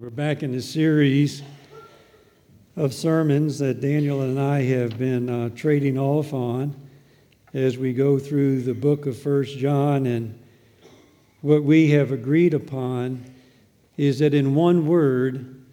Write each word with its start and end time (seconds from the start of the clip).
We're 0.00 0.10
back 0.10 0.44
in 0.44 0.52
the 0.52 0.62
series 0.62 1.42
of 2.76 2.94
sermons 2.94 3.58
that 3.58 3.80
Daniel 3.80 4.22
and 4.22 4.38
I 4.38 4.62
have 4.62 4.96
been 4.96 5.28
uh, 5.28 5.48
trading 5.56 5.98
off 5.98 6.32
on 6.32 6.76
as 7.52 7.78
we 7.78 7.92
go 7.92 8.16
through 8.16 8.62
the 8.62 8.74
book 8.74 9.06
of 9.06 9.18
First 9.18 9.58
John. 9.58 10.06
And 10.06 10.40
what 11.40 11.64
we 11.64 11.90
have 11.90 12.12
agreed 12.12 12.54
upon 12.54 13.24
is 13.96 14.20
that 14.20 14.34
in 14.34 14.54
one 14.54 14.86
word, 14.86 15.64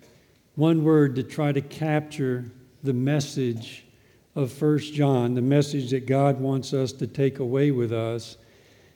one 0.55 0.83
word 0.83 1.15
to 1.17 1.23
try 1.23 1.51
to 1.51 1.62
capture 1.62 2.46
the 2.81 2.94
message 2.94 3.85
of 4.33 4.51
First 4.51 4.96
John, 4.96 5.35
the 5.35 5.42
message 5.44 5.92
that 5.92 6.07
God 6.07 6.42
wants 6.42 6.73
us 6.73 6.92
to 6.94 7.05
take 7.05 7.37
away 7.37 7.69
with 7.69 7.94
us, 7.94 8.37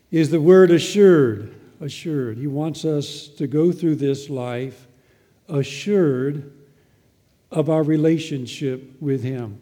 is 0.09 0.31
the 0.31 0.41
word 0.41 0.71
assured. 0.71 1.53
Assured. 1.81 2.39
He 2.39 2.47
wants 2.47 2.83
us 2.83 3.27
to 3.27 3.45
go 3.45 3.71
through 3.71 3.97
this 3.97 4.27
life 4.27 4.87
assured 5.49 6.51
of 7.51 7.69
our 7.69 7.83
relationship 7.83 9.01
with 9.01 9.23
Him. 9.23 9.59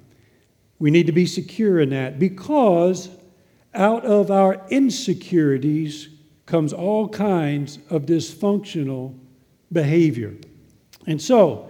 We 0.79 0.91
need 0.91 1.07
to 1.07 1.13
be 1.13 1.25
secure 1.25 1.79
in 1.79 1.89
that 1.89 2.19
because 2.19 3.09
out 3.73 4.05
of 4.05 4.31
our 4.31 4.61
insecurities 4.69 6.09
comes 6.45 6.73
all 6.73 7.07
kinds 7.09 7.79
of 7.89 8.05
dysfunctional 8.05 9.17
behavior. 9.71 10.33
And 11.05 11.21
so, 11.21 11.69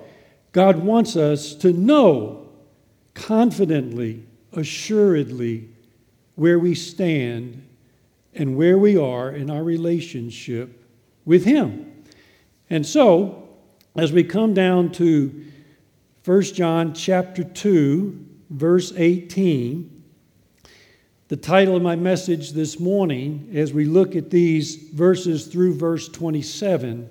God 0.52 0.78
wants 0.78 1.16
us 1.16 1.54
to 1.56 1.72
know 1.72 2.50
confidently, 3.14 4.24
assuredly, 4.54 5.70
where 6.36 6.60
we 6.60 6.76
stand 6.76 7.68
and 8.34 8.56
where 8.56 8.78
we 8.78 8.98
are 8.98 9.32
in 9.32 9.50
our 9.50 9.64
relationship 9.64 10.84
with 11.26 11.44
Him. 11.46 12.04
And 12.70 12.86
so, 12.86 13.47
as 13.98 14.12
we 14.12 14.24
come 14.24 14.54
down 14.54 14.92
to 14.92 15.44
1 16.24 16.42
John 16.44 16.94
chapter 16.94 17.44
2, 17.44 18.26
verse 18.52 18.94
18, 18.96 20.04
the 21.30 21.36
title 21.36 21.76
of 21.76 21.82
my 21.82 21.96
message 21.96 22.52
this 22.52 22.80
morning, 22.80 23.50
as 23.56 23.74
we 23.74 23.86
look 23.86 24.16
at 24.16 24.30
these 24.30 24.76
verses 24.76 25.48
through 25.48 25.74
verse 25.74 26.08
27, 26.10 27.10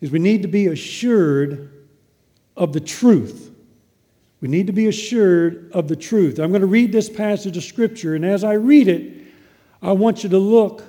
is 0.00 0.12
we 0.12 0.20
need 0.20 0.42
to 0.42 0.48
be 0.48 0.68
assured 0.68 1.84
of 2.56 2.72
the 2.72 2.80
truth. 2.80 3.50
We 4.40 4.46
need 4.46 4.68
to 4.68 4.72
be 4.72 4.86
assured 4.86 5.72
of 5.72 5.88
the 5.88 5.96
truth. 5.96 6.38
I'm 6.38 6.50
going 6.50 6.60
to 6.60 6.66
read 6.68 6.92
this 6.92 7.10
passage 7.10 7.56
of 7.56 7.64
Scripture, 7.64 8.14
and 8.14 8.24
as 8.24 8.44
I 8.44 8.52
read 8.52 8.86
it, 8.86 9.20
I 9.82 9.90
want 9.92 10.22
you 10.22 10.30
to 10.30 10.38
look 10.38 10.84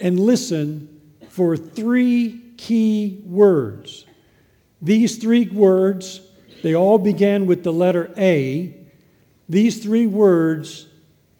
and 0.00 0.18
listen 0.18 1.18
for 1.28 1.58
three 1.58 2.40
key 2.56 3.20
words. 3.26 4.06
These 4.84 5.16
three 5.16 5.48
words, 5.48 6.20
they 6.62 6.74
all 6.74 6.98
began 6.98 7.46
with 7.46 7.64
the 7.64 7.72
letter 7.72 8.12
A. 8.18 8.76
These 9.48 9.82
three 9.82 10.06
words 10.06 10.86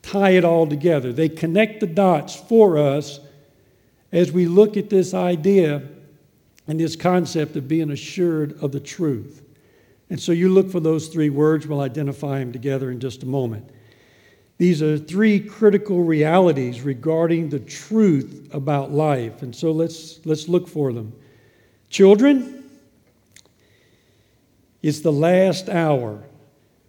tie 0.00 0.30
it 0.30 0.46
all 0.46 0.66
together. 0.66 1.12
They 1.12 1.28
connect 1.28 1.80
the 1.80 1.86
dots 1.86 2.34
for 2.34 2.78
us 2.78 3.20
as 4.12 4.32
we 4.32 4.46
look 4.46 4.78
at 4.78 4.88
this 4.88 5.12
idea 5.12 5.82
and 6.66 6.80
this 6.80 6.96
concept 6.96 7.54
of 7.56 7.68
being 7.68 7.90
assured 7.90 8.58
of 8.62 8.72
the 8.72 8.80
truth. 8.80 9.42
And 10.08 10.18
so 10.18 10.32
you 10.32 10.48
look 10.48 10.70
for 10.70 10.80
those 10.80 11.08
three 11.08 11.28
words, 11.28 11.66
we'll 11.66 11.80
identify 11.80 12.38
them 12.38 12.50
together 12.50 12.90
in 12.90 12.98
just 12.98 13.24
a 13.24 13.26
moment. 13.26 13.68
These 14.56 14.80
are 14.82 14.96
three 14.96 15.38
critical 15.38 16.02
realities 16.02 16.80
regarding 16.80 17.50
the 17.50 17.58
truth 17.58 18.48
about 18.52 18.90
life. 18.90 19.42
And 19.42 19.54
so 19.54 19.70
let's, 19.70 20.24
let's 20.24 20.48
look 20.48 20.66
for 20.66 20.94
them. 20.94 21.12
Children, 21.90 22.63
it's 24.84 25.00
the 25.00 25.10
last 25.10 25.70
hour. 25.70 26.22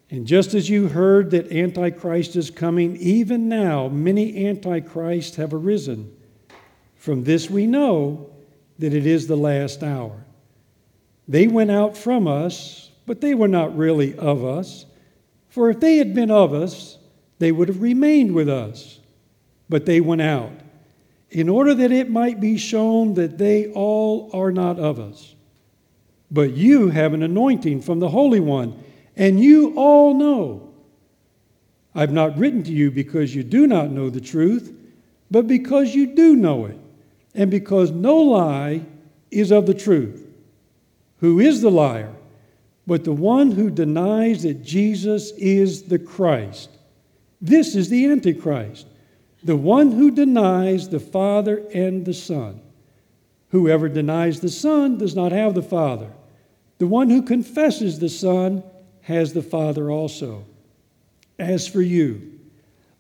And 0.10 0.28
just 0.28 0.54
as 0.54 0.70
you 0.70 0.90
heard 0.90 1.32
that 1.32 1.50
Antichrist 1.50 2.36
is 2.36 2.52
coming, 2.52 2.98
even 2.98 3.48
now 3.48 3.88
many 3.88 4.46
Antichrists 4.48 5.38
have 5.38 5.54
arisen. 5.54 6.14
From 6.98 7.24
this 7.24 7.50
we 7.50 7.66
know 7.66 8.32
that 8.80 8.94
it 8.94 9.06
is 9.06 9.28
the 9.28 9.38
last 9.38 9.82
hour. 9.82 10.26
They 11.30 11.48
went 11.48 11.72
out 11.72 11.96
from 11.96 12.28
us, 12.28 12.92
but 13.06 13.22
they 13.22 13.34
were 13.34 13.48
not 13.48 13.78
really 13.78 14.14
of 14.18 14.44
us. 14.44 14.86
For 15.48 15.70
if 15.70 15.80
they 15.80 15.96
had 15.96 16.14
been 16.14 16.32
of 16.32 16.54
us, 16.54 16.98
they 17.40 17.54
would 17.54 17.70
have 17.70 17.82
remained 17.82 18.36
with 18.36 18.50
us. 18.50 19.00
But 19.70 19.86
they 19.86 20.02
went 20.02 20.22
out, 20.22 20.52
in 21.30 21.48
order 21.48 21.74
that 21.74 21.94
it 21.94 22.10
might 22.10 22.42
be 22.42 22.58
shown 22.58 23.14
that 23.14 23.38
they 23.38 23.72
all 23.72 24.30
are 24.34 24.52
not 24.52 24.80
of 24.80 25.00
us. 25.00 25.35
But 26.32 26.52
you 26.52 26.90
have 26.90 27.14
an 27.14 27.24
anointing 27.24 27.82
from 27.82 28.00
the 28.00 28.10
Holy 28.10 28.40
One, 28.40 28.84
and 29.16 29.40
you 29.40 29.74
all 29.76 30.14
know. 30.14 30.74
I've 31.94 32.12
not 32.12 32.38
written 32.38 32.64
to 32.64 32.72
you 32.72 32.92
because 32.92 33.34
you 33.34 33.44
do 33.44 33.68
not 33.68 33.92
know 33.92 34.10
the 34.10 34.22
truth, 34.22 34.74
but 35.32 35.48
because 35.48 35.96
you 35.96 36.08
do 36.08 36.36
know 36.36 36.66
it, 36.66 36.78
and 37.34 37.50
because 37.50 37.92
no 37.92 38.18
lie 38.18 38.82
is 39.32 39.52
of 39.52 39.66
the 39.66 39.74
truth. 39.74 40.28
Who 41.20 41.40
is 41.40 41.62
the 41.62 41.72
liar? 41.72 42.14
But 42.88 43.04
the 43.04 43.14
one 43.14 43.52
who 43.52 43.70
denies 43.70 44.44
that 44.44 44.64
Jesus 44.64 45.32
is 45.32 45.84
the 45.84 46.00
Christ. 46.00 46.70
This 47.42 47.76
is 47.76 47.90
the 47.90 48.06
Antichrist, 48.06 48.88
the 49.44 49.56
one 49.56 49.92
who 49.92 50.12
denies 50.12 50.90
the 50.90 51.00
Father 51.00 51.64
and 51.74 52.06
the 52.06 52.14
Son. 52.14 52.62
Whoever 53.56 53.88
denies 53.88 54.42
the 54.42 54.50
Son 54.50 54.98
does 54.98 55.16
not 55.16 55.32
have 55.32 55.54
the 55.54 55.62
Father. 55.62 56.12
The 56.78 56.88
one 56.88 57.10
who 57.10 57.22
confesses 57.22 58.00
the 58.00 58.10
Son 58.10 58.62
has 59.04 59.32
the 59.32 59.42
Father 59.42 59.90
also. 59.90 60.44
As 61.40 61.66
for 61.66 61.82
you, 61.82 62.38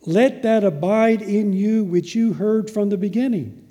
let 0.05 0.43
that 0.43 0.63
abide 0.63 1.21
in 1.21 1.51
you 1.51 1.83
which 1.83 2.15
you 2.15 2.31
heard 2.31 2.71
from 2.71 2.87
the 2.87 2.95
beginning. 2.95 3.67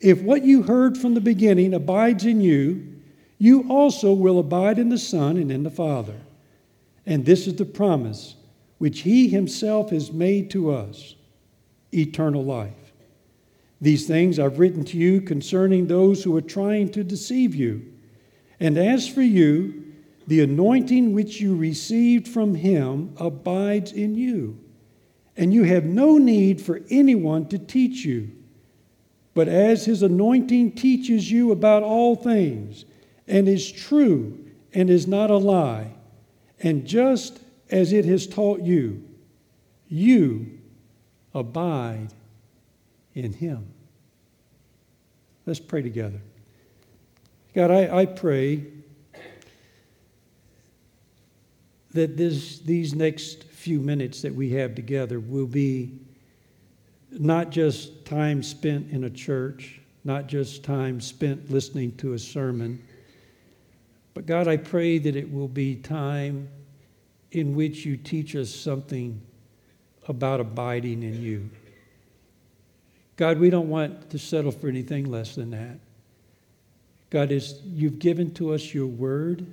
If 0.00 0.22
what 0.22 0.46
you 0.46 0.62
heard 0.62 0.96
from 0.96 1.12
the 1.12 1.20
beginning 1.20 1.74
abides 1.74 2.24
in 2.24 2.40
you, 2.40 2.94
you 3.36 3.68
also 3.68 4.14
will 4.14 4.38
abide 4.38 4.78
in 4.78 4.88
the 4.88 4.96
Son 4.96 5.36
and 5.36 5.52
in 5.52 5.62
the 5.62 5.68
Father. 5.68 6.16
And 7.04 7.26
this 7.26 7.46
is 7.46 7.56
the 7.56 7.66
promise 7.66 8.34
which 8.78 9.00
He 9.00 9.28
Himself 9.28 9.90
has 9.90 10.10
made 10.10 10.50
to 10.52 10.70
us 10.72 11.16
eternal 11.92 12.42
life. 12.42 12.83
These 13.84 14.06
things 14.06 14.38
I've 14.38 14.58
written 14.58 14.82
to 14.86 14.96
you 14.96 15.20
concerning 15.20 15.86
those 15.86 16.24
who 16.24 16.34
are 16.34 16.40
trying 16.40 16.88
to 16.92 17.04
deceive 17.04 17.54
you. 17.54 17.92
And 18.58 18.78
as 18.78 19.06
for 19.06 19.20
you, 19.20 19.92
the 20.26 20.40
anointing 20.40 21.12
which 21.12 21.38
you 21.38 21.54
received 21.54 22.26
from 22.26 22.54
him 22.54 23.14
abides 23.18 23.92
in 23.92 24.14
you, 24.14 24.58
and 25.36 25.52
you 25.52 25.64
have 25.64 25.84
no 25.84 26.16
need 26.16 26.62
for 26.62 26.80
anyone 26.88 27.46
to 27.48 27.58
teach 27.58 28.06
you. 28.06 28.30
But 29.34 29.48
as 29.48 29.84
his 29.84 30.02
anointing 30.02 30.72
teaches 30.72 31.30
you 31.30 31.52
about 31.52 31.82
all 31.82 32.16
things, 32.16 32.86
and 33.28 33.46
is 33.46 33.70
true 33.70 34.46
and 34.72 34.88
is 34.88 35.06
not 35.06 35.30
a 35.30 35.36
lie, 35.36 35.92
and 36.58 36.86
just 36.86 37.38
as 37.68 37.92
it 37.92 38.06
has 38.06 38.26
taught 38.26 38.62
you, 38.62 39.06
you 39.88 40.58
abide 41.34 42.14
in 43.12 43.34
him. 43.34 43.73
Let's 45.46 45.60
pray 45.60 45.82
together. 45.82 46.20
God, 47.54 47.70
I, 47.70 48.00
I 48.00 48.06
pray 48.06 48.64
that 51.92 52.16
this, 52.16 52.58
these 52.60 52.94
next 52.94 53.44
few 53.44 53.80
minutes 53.80 54.22
that 54.22 54.34
we 54.34 54.50
have 54.50 54.74
together 54.74 55.20
will 55.20 55.46
be 55.46 55.98
not 57.10 57.50
just 57.50 58.04
time 58.04 58.42
spent 58.42 58.90
in 58.90 59.04
a 59.04 59.10
church, 59.10 59.80
not 60.02 60.26
just 60.26 60.64
time 60.64 61.00
spent 61.00 61.50
listening 61.50 61.92
to 61.96 62.14
a 62.14 62.18
sermon, 62.18 62.82
but 64.14 64.26
God, 64.26 64.48
I 64.48 64.56
pray 64.56 64.98
that 64.98 65.16
it 65.16 65.32
will 65.32 65.48
be 65.48 65.76
time 65.76 66.48
in 67.32 67.54
which 67.54 67.84
you 67.84 67.96
teach 67.96 68.36
us 68.36 68.48
something 68.50 69.20
about 70.08 70.40
abiding 70.40 71.02
in 71.02 71.20
you. 71.20 71.50
God, 73.16 73.38
we 73.38 73.50
don't 73.50 73.68
want 73.68 74.10
to 74.10 74.18
settle 74.18 74.50
for 74.50 74.68
anything 74.68 75.10
less 75.10 75.34
than 75.34 75.50
that. 75.50 75.78
God, 77.10 77.30
is 77.30 77.60
you've 77.64 78.00
given 78.00 78.34
to 78.34 78.52
us 78.52 78.74
your 78.74 78.88
word, 78.88 79.46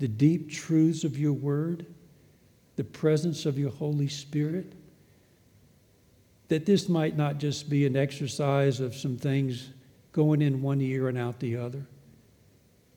the 0.00 0.08
deep 0.08 0.50
truths 0.50 1.04
of 1.04 1.16
your 1.16 1.32
word, 1.32 1.86
the 2.76 2.82
presence 2.84 3.46
of 3.46 3.58
your 3.58 3.70
Holy 3.70 4.08
Spirit, 4.08 4.72
that 6.48 6.66
this 6.66 6.88
might 6.88 7.16
not 7.16 7.38
just 7.38 7.70
be 7.70 7.86
an 7.86 7.96
exercise 7.96 8.80
of 8.80 8.96
some 8.96 9.16
things 9.16 9.70
going 10.10 10.42
in 10.42 10.62
one 10.62 10.80
ear 10.80 11.08
and 11.08 11.16
out 11.16 11.38
the 11.38 11.56
other, 11.56 11.86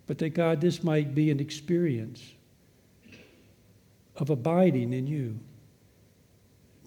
but 0.07 0.18
that 0.18 0.30
God, 0.30 0.60
this 0.60 0.84
might 0.84 1.13
be 1.13 1.30
an 1.30 1.40
experience 1.40 2.34
of 4.16 4.31
abiding 4.31 4.92
in 4.94 5.06
you. 5.06 5.40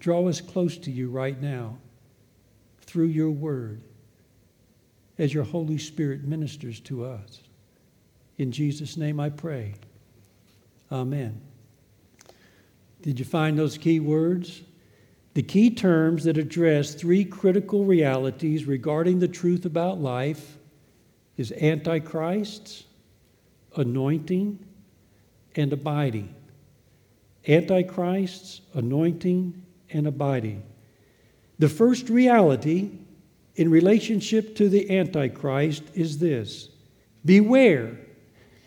Draw 0.00 0.26
us 0.28 0.40
close 0.40 0.76
to 0.78 0.90
you 0.90 1.08
right 1.08 1.40
now 1.40 1.78
through 2.86 3.06
your 3.06 3.30
word 3.30 3.82
as 5.18 5.32
your 5.32 5.44
Holy 5.44 5.78
Spirit 5.78 6.24
ministers 6.24 6.80
to 6.80 7.04
us. 7.04 7.40
In 8.38 8.52
Jesus' 8.52 8.96
name 8.96 9.18
I 9.18 9.30
pray. 9.30 9.74
Amen. 10.92 11.40
Did 13.02 13.18
you 13.18 13.24
find 13.24 13.58
those 13.58 13.78
key 13.78 14.00
words? 14.00 14.62
The 15.34 15.42
key 15.42 15.70
terms 15.70 16.24
that 16.24 16.38
address 16.38 16.94
three 16.94 17.24
critical 17.24 17.84
realities 17.84 18.64
regarding 18.64 19.18
the 19.18 19.28
truth 19.28 19.64
about 19.64 20.00
life 20.00 20.56
is 21.36 21.52
antichrists, 21.52 22.84
anointing, 23.76 24.58
and 25.54 25.72
abiding. 25.72 26.34
Antichrists, 27.46 28.62
anointing, 28.74 29.62
and 29.90 30.06
abiding. 30.06 30.62
The 31.58 31.68
first 31.68 32.08
reality 32.08 32.90
in 33.54 33.70
relationship 33.70 34.56
to 34.56 34.68
the 34.68 34.98
Antichrist 34.98 35.82
is 35.94 36.18
this 36.18 36.68
beware. 37.24 37.96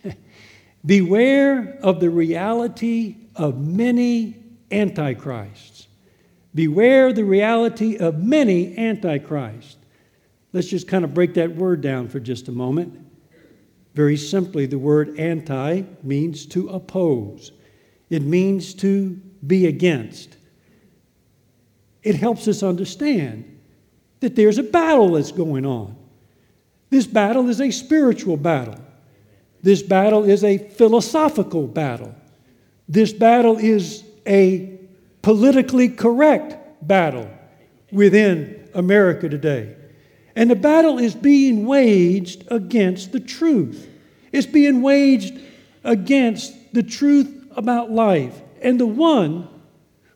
beware 0.86 1.78
of 1.82 2.00
the 2.00 2.10
reality 2.10 3.16
of 3.36 3.60
many 3.60 4.36
Antichrists. 4.72 5.88
Beware 6.56 7.14
the 7.14 7.24
reality 7.24 7.98
of 7.98 8.24
many 8.24 8.78
Antichrists. 8.78 9.78
Let's 10.52 10.68
just 10.68 10.88
kind 10.88 11.06
of 11.06 11.14
break 11.14 11.36
that 11.36 11.56
word 11.56 11.82
down 11.82 12.08
for 12.08 12.20
just 12.20 12.48
a 12.48 12.52
moment. 12.52 13.06
Very 13.94 14.18
simply, 14.18 14.66
the 14.66 14.80
word 14.80 15.20
anti 15.20 15.84
means 16.04 16.46
to 16.48 16.70
oppose, 16.70 17.52
it 18.10 18.24
means 18.24 18.74
to 18.76 19.20
be 19.46 19.68
against. 19.68 20.38
It 22.04 22.16
helps 22.16 22.48
us 22.48 22.64
understand 22.64 23.60
that 24.20 24.36
there's 24.36 24.58
a 24.58 24.64
battle 24.64 25.14
that's 25.14 25.32
going 25.32 25.66
on. 25.66 25.96
This 26.90 27.06
battle 27.06 27.50
is 27.50 27.62
a 27.62 27.72
spiritual 27.72 28.38
battle. 28.38 28.80
This 29.62 29.82
battle 29.82 30.24
is 30.24 30.44
a 30.44 30.58
philosophical 30.58 31.68
battle. 31.68 32.16
This 32.88 33.14
battle 33.14 33.58
is 33.58 34.04
a 34.26 34.80
politically 35.22 35.90
correct 35.90 36.88
battle 36.88 37.30
within 37.92 38.70
America 38.74 39.28
today. 39.28 39.76
And 40.36 40.50
the 40.50 40.56
battle 40.56 40.98
is 41.00 41.16
being 41.16 41.66
waged 41.66 42.46
against 42.50 43.12
the 43.12 43.20
truth. 43.20 43.90
It's 44.32 44.48
being 44.48 44.82
waged 44.82 45.40
against 45.84 46.74
the 46.74 46.84
truth 46.84 47.48
about 47.56 47.92
life. 47.92 48.42
And 48.62 48.80
the 48.80 48.88
one 48.88 49.48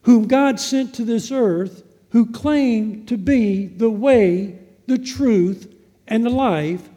whom 0.03 0.27
God 0.27 0.59
sent 0.59 0.93
to 0.95 1.05
this 1.05 1.31
earth, 1.31 1.83
who 2.09 2.31
claimed 2.31 3.07
to 3.07 3.17
be 3.17 3.65
the 3.65 3.89
way, 3.89 4.59
the 4.87 4.97
truth, 4.97 5.73
and 6.07 6.25
the 6.25 6.29
life, 6.29 6.89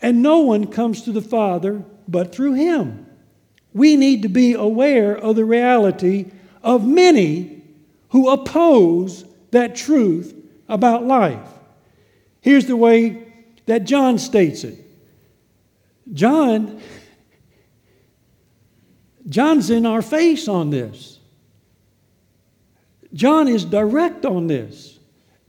and 0.00 0.22
no 0.22 0.40
one 0.40 0.66
comes 0.66 1.02
to 1.02 1.12
the 1.12 1.22
Father 1.22 1.82
but 2.06 2.34
through 2.34 2.54
him. 2.54 3.06
We 3.72 3.96
need 3.96 4.22
to 4.22 4.28
be 4.28 4.54
aware 4.54 5.16
of 5.16 5.36
the 5.36 5.44
reality 5.44 6.30
of 6.62 6.86
many 6.86 7.62
who 8.10 8.30
oppose 8.30 9.24
that 9.50 9.74
truth 9.74 10.34
about 10.68 11.04
life. 11.04 11.48
Here's 12.40 12.66
the 12.66 12.76
way 12.76 13.26
that 13.66 13.84
John 13.84 14.18
states 14.18 14.64
it. 14.64 14.78
John 16.12 16.80
John's 19.28 19.70
in 19.70 19.86
our 19.86 20.02
face 20.02 20.46
on 20.46 20.70
this. 20.70 21.15
John 23.16 23.48
is 23.48 23.64
direct 23.64 24.26
on 24.26 24.46
this. 24.46 24.98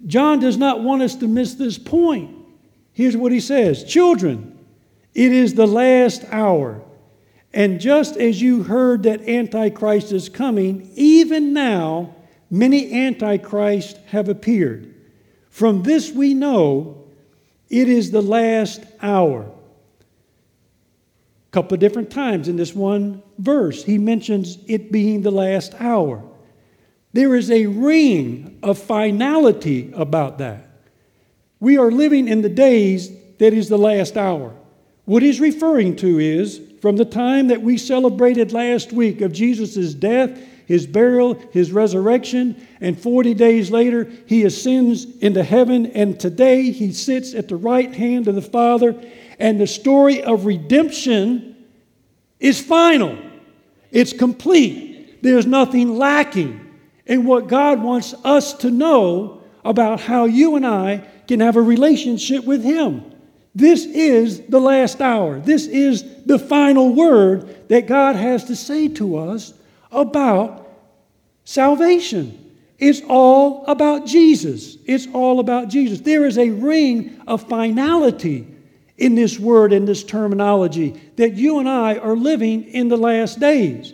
John 0.06 0.40
does 0.40 0.58
not 0.58 0.81
want 0.81 1.02
us 1.02 1.16
to 1.16 1.28
miss 1.28 1.56
this 1.56 1.78
point. 1.78 2.34
Here's 2.94 3.18
what 3.18 3.31
he 3.31 3.40
says 3.40 3.84
Children, 3.84 4.58
it 5.14 5.31
is 5.31 5.54
the 5.54 5.68
last 5.68 6.24
hour. 6.31 6.81
And 7.54 7.80
just 7.80 8.18
as 8.18 8.42
you 8.42 8.64
heard 8.64 9.04
that 9.04 9.28
Antichrist 9.28 10.12
is 10.12 10.30
coming, 10.30 10.90
even 10.96 11.54
now 11.54 12.16
many 12.50 12.94
Antichrists 12.94 14.00
have 14.08 14.30
appeared. 14.30 14.94
From 15.50 15.84
this 15.84 16.12
we 16.12 16.34
know 16.34 17.06
it 17.69 17.90
is 17.90 18.12
the 18.12 18.22
last 18.22 18.84
hour. 19.02 19.42
A 21.48 21.52
couple 21.52 21.74
of 21.74 21.80
different 21.80 22.12
times 22.12 22.48
in 22.48 22.56
this 22.56 22.75
one 22.75 23.24
verse, 23.40 23.84
he 23.84 23.98
mentions 23.98 24.60
it 24.68 24.92
being 24.92 25.22
the 25.22 25.31
last 25.31 25.74
hour. 25.80 26.24
There 27.18 27.34
is 27.34 27.50
a 27.50 27.66
ring 27.66 28.60
of 28.62 28.78
finality 28.78 29.92
about 29.96 30.38
that. 30.38 30.69
We 31.60 31.80
are 31.80 31.90
living 31.90 32.28
in 32.28 32.44
the 32.44 32.48
days 32.48 33.10
that 33.40 33.56
is 33.56 33.69
the 33.69 33.78
last 33.80 34.18
hour. 34.18 34.54
What 35.06 35.24
he's 35.24 35.40
referring 35.40 35.96
to 35.96 36.19
is 36.19 36.62
from 36.80 36.96
the 36.96 37.06
time 37.06 37.48
that 37.48 37.64
we 37.64 37.80
celebrated 37.80 38.54
last 38.54 38.94
week 38.94 39.22
of 39.22 39.34
Jesus' 39.34 39.96
death 39.96 40.40
his 40.68 40.86
burial, 40.86 41.34
his 41.52 41.72
resurrection, 41.72 42.68
and 42.81 43.02
40 43.02 43.34
days 43.34 43.72
later, 43.72 44.12
he 44.28 44.44
ascends 44.44 45.06
into 45.18 45.42
heaven. 45.42 45.88
And 45.88 46.19
today, 46.19 46.69
he 46.69 46.94
sits 46.94 47.34
at 47.34 47.48
the 47.48 47.56
right 47.56 47.96
hand 47.96 48.28
of 48.28 48.36
the 48.36 48.44
Father. 48.44 48.94
And 49.40 49.60
the 49.60 49.66
story 49.66 50.22
of 50.22 50.46
redemption 50.46 51.66
is 52.40 52.62
final, 52.62 53.18
it's 53.90 54.14
complete. 54.14 55.24
There's 55.24 55.48
nothing 55.48 55.98
lacking. 55.98 56.67
And 57.07 57.25
what 57.25 57.48
God 57.48 57.81
wants 57.81 58.13
us 58.24 58.54
to 58.56 58.69
know 58.69 59.42
about 59.63 60.00
how 60.00 60.25
you 60.25 60.56
and 60.56 60.65
I 60.65 61.07
can 61.27 61.39
have 61.39 61.56
a 61.56 61.62
relationship 61.62 62.44
with 62.45 62.63
Him. 62.63 63.04
This 63.56 63.86
is 63.86 64.42
the 64.42 64.59
last 64.59 65.01
hour. 65.01 65.39
This 65.39 65.65
is 65.65 66.24
the 66.25 66.38
final 66.38 66.94
word 66.94 67.68
that 67.69 67.88
God 67.88 68.15
has 68.15 68.45
to 68.45 68.56
say 68.56 68.88
to 68.89 69.18
us 69.18 69.54
about 69.92 70.68
salvation. 71.44 72.54
It's 72.77 73.01
all 73.07 73.65
about 73.65 74.06
Jesus. 74.06 74.77
It's 74.86 75.07
all 75.13 75.39
about 75.39 75.69
Jesus. 75.69 76.01
There 76.01 76.25
is 76.25 76.38
a 76.38 76.51
ring 76.51 77.19
of 77.25 77.48
finality 77.48 78.48
in 78.98 79.15
this 79.15 79.39
word, 79.39 79.74
in 79.74 79.86
this 79.86 80.04
terminology, 80.04 81.00
that 81.15 81.33
you 81.33 81.59
and 81.59 81.68
I 81.68 81.98
are 81.98 82.15
living 82.15 82.63
in 82.65 82.89
the 82.89 82.98
last 82.98 83.39
days. 83.39 83.94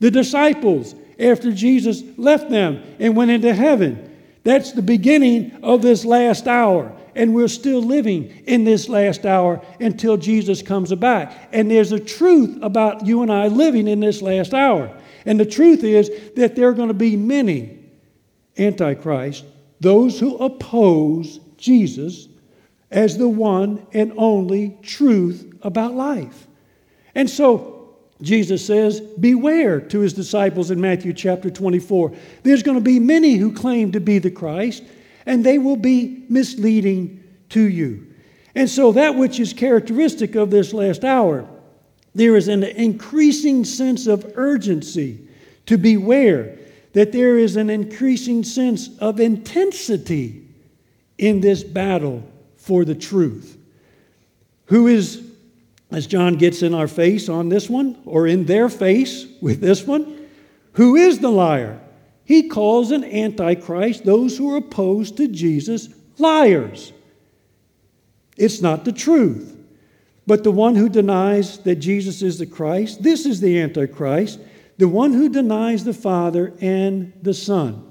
The 0.00 0.10
disciples, 0.10 0.94
after 1.20 1.52
Jesus 1.52 2.02
left 2.16 2.50
them 2.50 2.82
and 2.98 3.16
went 3.16 3.30
into 3.30 3.54
heaven, 3.54 4.10
that's 4.42 4.72
the 4.72 4.82
beginning 4.82 5.52
of 5.62 5.82
this 5.82 6.04
last 6.04 6.48
hour. 6.48 6.96
And 7.14 7.34
we're 7.34 7.48
still 7.48 7.82
living 7.82 8.42
in 8.46 8.64
this 8.64 8.88
last 8.88 9.26
hour 9.26 9.64
until 9.80 10.16
Jesus 10.16 10.62
comes 10.62 10.94
back. 10.94 11.48
And 11.52 11.70
there's 11.70 11.92
a 11.92 12.00
truth 12.00 12.58
about 12.62 13.04
you 13.04 13.22
and 13.22 13.32
I 13.32 13.48
living 13.48 13.88
in 13.88 14.00
this 14.00 14.22
last 14.22 14.54
hour. 14.54 14.96
And 15.26 15.38
the 15.38 15.44
truth 15.44 15.84
is 15.84 16.10
that 16.36 16.56
there 16.56 16.68
are 16.68 16.72
going 16.72 16.88
to 16.88 16.94
be 16.94 17.16
many 17.16 17.78
antichrists, 18.56 19.44
those 19.80 20.18
who 20.18 20.36
oppose 20.36 21.40
Jesus 21.56 22.28
as 22.90 23.18
the 23.18 23.28
one 23.28 23.86
and 23.92 24.12
only 24.16 24.78
truth 24.82 25.52
about 25.62 25.94
life. 25.94 26.46
And 27.14 27.28
so 27.28 27.79
Jesus 28.22 28.64
says, 28.64 29.00
Beware 29.00 29.80
to 29.80 30.00
his 30.00 30.12
disciples 30.12 30.70
in 30.70 30.80
Matthew 30.80 31.12
chapter 31.12 31.50
24. 31.50 32.12
There's 32.42 32.62
going 32.62 32.78
to 32.78 32.84
be 32.84 32.98
many 32.98 33.36
who 33.36 33.52
claim 33.52 33.92
to 33.92 34.00
be 34.00 34.18
the 34.18 34.30
Christ, 34.30 34.82
and 35.26 35.44
they 35.44 35.58
will 35.58 35.76
be 35.76 36.24
misleading 36.28 37.22
to 37.50 37.60
you. 37.60 38.06
And 38.54 38.68
so, 38.68 38.92
that 38.92 39.14
which 39.14 39.40
is 39.40 39.52
characteristic 39.52 40.34
of 40.34 40.50
this 40.50 40.72
last 40.72 41.04
hour, 41.04 41.48
there 42.14 42.36
is 42.36 42.48
an 42.48 42.64
increasing 42.64 43.64
sense 43.64 44.06
of 44.06 44.32
urgency 44.34 45.26
to 45.66 45.78
beware, 45.78 46.58
that 46.92 47.12
there 47.12 47.38
is 47.38 47.56
an 47.56 47.70
increasing 47.70 48.42
sense 48.42 48.98
of 48.98 49.20
intensity 49.20 50.48
in 51.16 51.40
this 51.40 51.62
battle 51.62 52.24
for 52.56 52.84
the 52.84 52.94
truth. 52.94 53.56
Who 54.66 54.88
is, 54.88 55.29
as 55.90 56.06
John 56.06 56.36
gets 56.36 56.62
in 56.62 56.74
our 56.74 56.88
face 56.88 57.28
on 57.28 57.48
this 57.48 57.68
one, 57.68 57.98
or 58.04 58.26
in 58.26 58.44
their 58.44 58.68
face 58.68 59.26
with 59.40 59.60
this 59.60 59.86
one, 59.86 60.28
who 60.74 60.96
is 60.96 61.18
the 61.18 61.30
liar? 61.30 61.80
He 62.24 62.48
calls 62.48 62.92
an 62.92 63.04
antichrist 63.04 64.04
those 64.04 64.38
who 64.38 64.54
are 64.54 64.58
opposed 64.58 65.16
to 65.16 65.26
Jesus 65.26 65.88
liars. 66.18 66.92
It's 68.36 68.60
not 68.62 68.84
the 68.84 68.92
truth. 68.92 69.56
But 70.26 70.44
the 70.44 70.52
one 70.52 70.76
who 70.76 70.88
denies 70.88 71.58
that 71.58 71.76
Jesus 71.76 72.22
is 72.22 72.38
the 72.38 72.46
Christ, 72.46 73.02
this 73.02 73.26
is 73.26 73.40
the 73.40 73.60
Antichrist, 73.60 74.38
the 74.78 74.88
one 74.88 75.12
who 75.12 75.28
denies 75.28 75.82
the 75.82 75.92
Father 75.92 76.52
and 76.60 77.12
the 77.20 77.34
Son. 77.34 77.84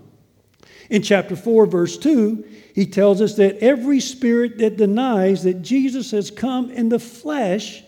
In 0.89 1.01
chapter 1.01 1.35
4, 1.35 1.65
verse 1.65 1.97
2, 1.97 2.45
he 2.73 2.85
tells 2.85 3.21
us 3.21 3.35
that 3.35 3.57
every 3.57 3.99
spirit 3.99 4.57
that 4.59 4.77
denies 4.77 5.43
that 5.43 5.61
Jesus 5.61 6.11
has 6.11 6.31
come 6.31 6.71
in 6.71 6.87
the 6.87 6.97
flesh 6.97 7.83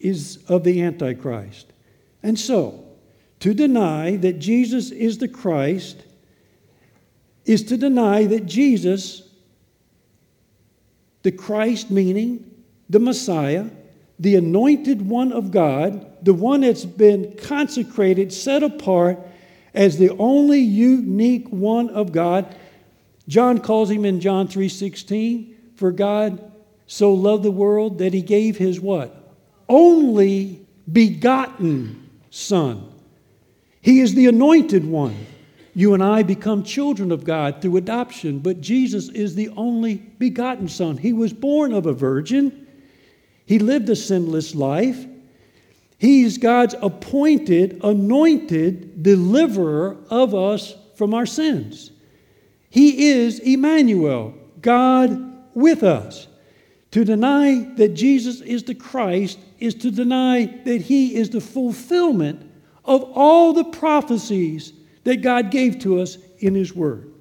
is 0.00 0.38
of 0.48 0.64
the 0.64 0.82
Antichrist. 0.82 1.72
And 2.22 2.38
so, 2.38 2.84
to 3.40 3.54
deny 3.54 4.16
that 4.16 4.38
Jesus 4.38 4.90
is 4.90 5.18
the 5.18 5.28
Christ 5.28 6.04
is 7.44 7.64
to 7.64 7.76
deny 7.76 8.26
that 8.26 8.46
Jesus, 8.46 9.28
the 11.22 11.32
Christ 11.32 11.90
meaning 11.90 12.46
the 12.88 12.98
Messiah, 13.00 13.66
the 14.18 14.36
anointed 14.36 15.08
one 15.08 15.32
of 15.32 15.50
God, 15.50 16.24
the 16.24 16.34
one 16.34 16.60
that's 16.60 16.84
been 16.84 17.36
consecrated, 17.42 18.32
set 18.32 18.62
apart 18.62 19.18
as 19.72 19.96
the 19.96 20.10
only 20.10 20.58
unique 20.58 21.48
one 21.48 21.88
of 21.90 22.12
God. 22.12 22.54
John 23.28 23.58
calls 23.58 23.90
him 23.90 24.04
in 24.04 24.20
John 24.20 24.48
3:16, 24.48 25.54
for 25.74 25.92
God 25.92 26.52
so 26.86 27.14
loved 27.14 27.44
the 27.44 27.50
world 27.50 27.98
that 27.98 28.12
he 28.12 28.22
gave 28.22 28.58
his 28.58 28.80
what? 28.80 29.19
Only 29.70 30.66
begotten 30.92 32.10
son. 32.30 32.92
He 33.80 34.00
is 34.00 34.14
the 34.14 34.26
anointed 34.26 34.84
one. 34.84 35.14
You 35.74 35.94
and 35.94 36.02
I 36.02 36.24
become 36.24 36.64
children 36.64 37.12
of 37.12 37.22
God 37.22 37.62
through 37.62 37.76
adoption, 37.76 38.40
but 38.40 38.60
Jesus 38.60 39.08
is 39.10 39.36
the 39.36 39.48
only 39.50 39.94
begotten 39.94 40.68
son. 40.68 40.96
He 40.96 41.12
was 41.12 41.32
born 41.32 41.72
of 41.72 41.86
a 41.86 41.92
virgin. 41.92 42.66
He 43.46 43.60
lived 43.60 43.88
a 43.88 43.96
sinless 43.96 44.56
life. 44.56 45.06
He's 45.98 46.36
God's 46.38 46.74
appointed, 46.82 47.80
anointed 47.84 49.04
deliverer 49.04 49.98
of 50.10 50.34
us 50.34 50.74
from 50.96 51.14
our 51.14 51.26
sins. 51.26 51.92
He 52.70 53.10
is 53.10 53.38
Emmanuel, 53.38 54.34
God 54.60 55.54
with 55.54 55.84
us. 55.84 56.26
To 56.92 57.04
deny 57.04 57.72
that 57.76 57.94
Jesus 57.94 58.40
is 58.40 58.64
the 58.64 58.74
Christ 58.74 59.38
is 59.58 59.74
to 59.76 59.90
deny 59.90 60.46
that 60.64 60.82
he 60.82 61.14
is 61.14 61.30
the 61.30 61.40
fulfillment 61.40 62.50
of 62.84 63.04
all 63.14 63.52
the 63.52 63.64
prophecies 63.64 64.72
that 65.04 65.22
God 65.22 65.50
gave 65.50 65.78
to 65.80 66.00
us 66.00 66.18
in 66.38 66.54
his 66.54 66.74
word. 66.74 67.12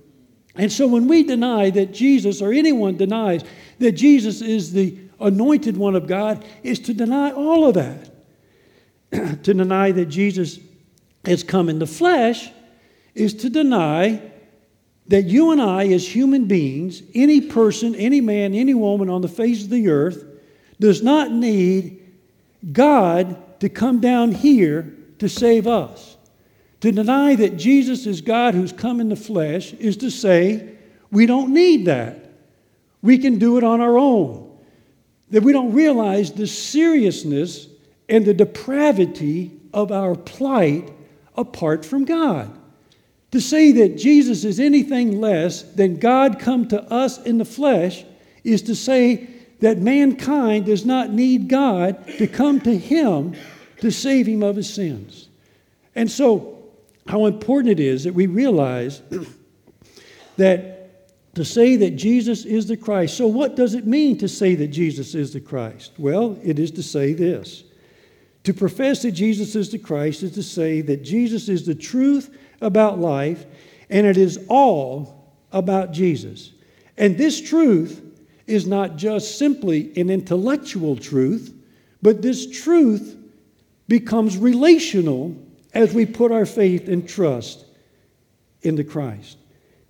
And 0.55 0.71
so 0.71 0.87
when 0.87 1.07
we 1.07 1.23
deny 1.23 1.69
that 1.69 1.93
Jesus, 1.93 2.41
or 2.41 2.51
anyone 2.51 2.97
denies 2.97 3.43
that 3.77 3.93
Jesus 3.93 4.41
is 4.41 4.73
the 4.73 4.97
anointed 5.19 5.77
one 5.77 5.95
of 5.95 6.07
God 6.07 6.43
is 6.63 6.79
to 6.79 6.93
deny 6.93 7.31
all 7.31 7.67
of 7.67 7.75
that. 7.75 8.09
to 9.43 9.53
deny 9.53 9.91
that 9.91 10.05
Jesus 10.05 10.59
has 11.25 11.43
come 11.43 11.69
in 11.69 11.79
the 11.79 11.87
flesh 11.87 12.49
is 13.13 13.33
to 13.35 13.49
deny 13.49 14.21
that 15.09 15.25
you 15.25 15.51
and 15.51 15.61
I, 15.61 15.87
as 15.87 16.07
human 16.07 16.45
beings, 16.45 17.01
any 17.13 17.41
person, 17.41 17.95
any 17.95 18.21
man, 18.21 18.53
any 18.53 18.73
woman 18.73 19.09
on 19.09 19.21
the 19.21 19.27
face 19.27 19.63
of 19.63 19.69
the 19.69 19.89
earth, 19.89 20.23
does 20.79 21.03
not 21.03 21.31
need 21.31 21.99
God 22.71 23.59
to 23.59 23.69
come 23.69 23.99
down 23.99 24.31
here 24.31 24.95
to 25.19 25.27
save 25.27 25.67
us. 25.67 26.17
To 26.81 26.91
deny 26.91 27.35
that 27.35 27.57
Jesus 27.57 28.05
is 28.05 28.21
God 28.21 28.53
who's 28.53 28.71
come 28.71 29.01
in 29.01 29.09
the 29.09 29.15
flesh 29.15 29.73
is 29.73 29.97
to 29.97 30.09
say 30.09 30.75
we 31.11 31.25
don't 31.25 31.53
need 31.53 31.85
that. 31.85 32.31
We 33.01 33.17
can 33.17 33.37
do 33.37 33.57
it 33.57 33.63
on 33.63 33.81
our 33.81 33.97
own 33.97 34.49
that 35.31 35.43
we 35.43 35.53
don't 35.53 35.73
realize 35.73 36.31
the 36.31 36.47
seriousness 36.47 37.67
and 38.07 38.25
the 38.25 38.33
depravity 38.33 39.51
of 39.73 39.91
our 39.91 40.15
plight 40.15 40.91
apart 41.35 41.85
from 41.85 42.05
God. 42.05 42.58
To 43.31 43.39
say 43.39 43.71
that 43.73 43.97
Jesus 43.97 44.43
is 44.43 44.59
anything 44.59 45.21
less 45.21 45.61
than 45.61 45.97
God 45.97 46.39
come 46.39 46.67
to 46.69 46.81
us 46.91 47.21
in 47.23 47.37
the 47.37 47.45
flesh 47.45 48.03
is 48.43 48.63
to 48.63 48.75
say 48.75 49.27
that 49.59 49.77
mankind 49.77 50.65
does 50.65 50.85
not 50.85 51.11
need 51.11 51.47
God 51.47 52.07
to 52.17 52.27
come 52.27 52.59
to 52.61 52.75
him 52.75 53.35
to 53.81 53.91
save 53.91 54.25
him 54.27 54.43
of 54.43 54.55
his 54.55 54.73
sins. 54.73 55.27
And 55.95 56.09
so, 56.09 56.63
how 57.07 57.25
important 57.25 57.79
it 57.79 57.79
is 57.79 58.03
that 58.03 58.13
we 58.13 58.27
realize 58.27 59.01
that 60.37 60.79
to 61.35 61.45
say 61.45 61.75
that 61.77 61.91
Jesus 61.91 62.45
is 62.45 62.67
the 62.67 62.77
Christ. 62.77 63.17
So, 63.17 63.27
what 63.27 63.55
does 63.55 63.73
it 63.73 63.85
mean 63.85 64.17
to 64.19 64.27
say 64.27 64.55
that 64.55 64.67
Jesus 64.67 65.15
is 65.15 65.33
the 65.33 65.39
Christ? 65.39 65.91
Well, 65.97 66.37
it 66.43 66.59
is 66.59 66.71
to 66.71 66.83
say 66.83 67.13
this. 67.13 67.63
To 68.43 68.53
profess 68.53 69.01
that 69.03 69.11
Jesus 69.11 69.55
is 69.55 69.71
the 69.71 69.77
Christ 69.77 70.23
is 70.23 70.31
to 70.33 70.43
say 70.43 70.81
that 70.81 71.03
Jesus 71.03 71.49
is 71.49 71.65
the 71.65 71.75
truth 71.75 72.35
about 72.61 72.99
life, 72.99 73.45
and 73.89 74.07
it 74.07 74.17
is 74.17 74.39
all 74.47 75.33
about 75.51 75.91
Jesus. 75.91 76.51
And 76.97 77.17
this 77.17 77.41
truth 77.41 78.01
is 78.47 78.65
not 78.65 78.95
just 78.95 79.37
simply 79.37 79.91
an 79.95 80.09
intellectual 80.09 80.95
truth, 80.95 81.53
but 82.01 82.21
this 82.21 82.49
truth 82.49 83.17
becomes 83.87 84.37
relational 84.37 85.35
as 85.73 85.93
we 85.93 86.05
put 86.05 86.31
our 86.31 86.45
faith 86.45 86.87
and 86.87 87.07
trust 87.07 87.65
into 88.61 88.83
Christ. 88.83 89.37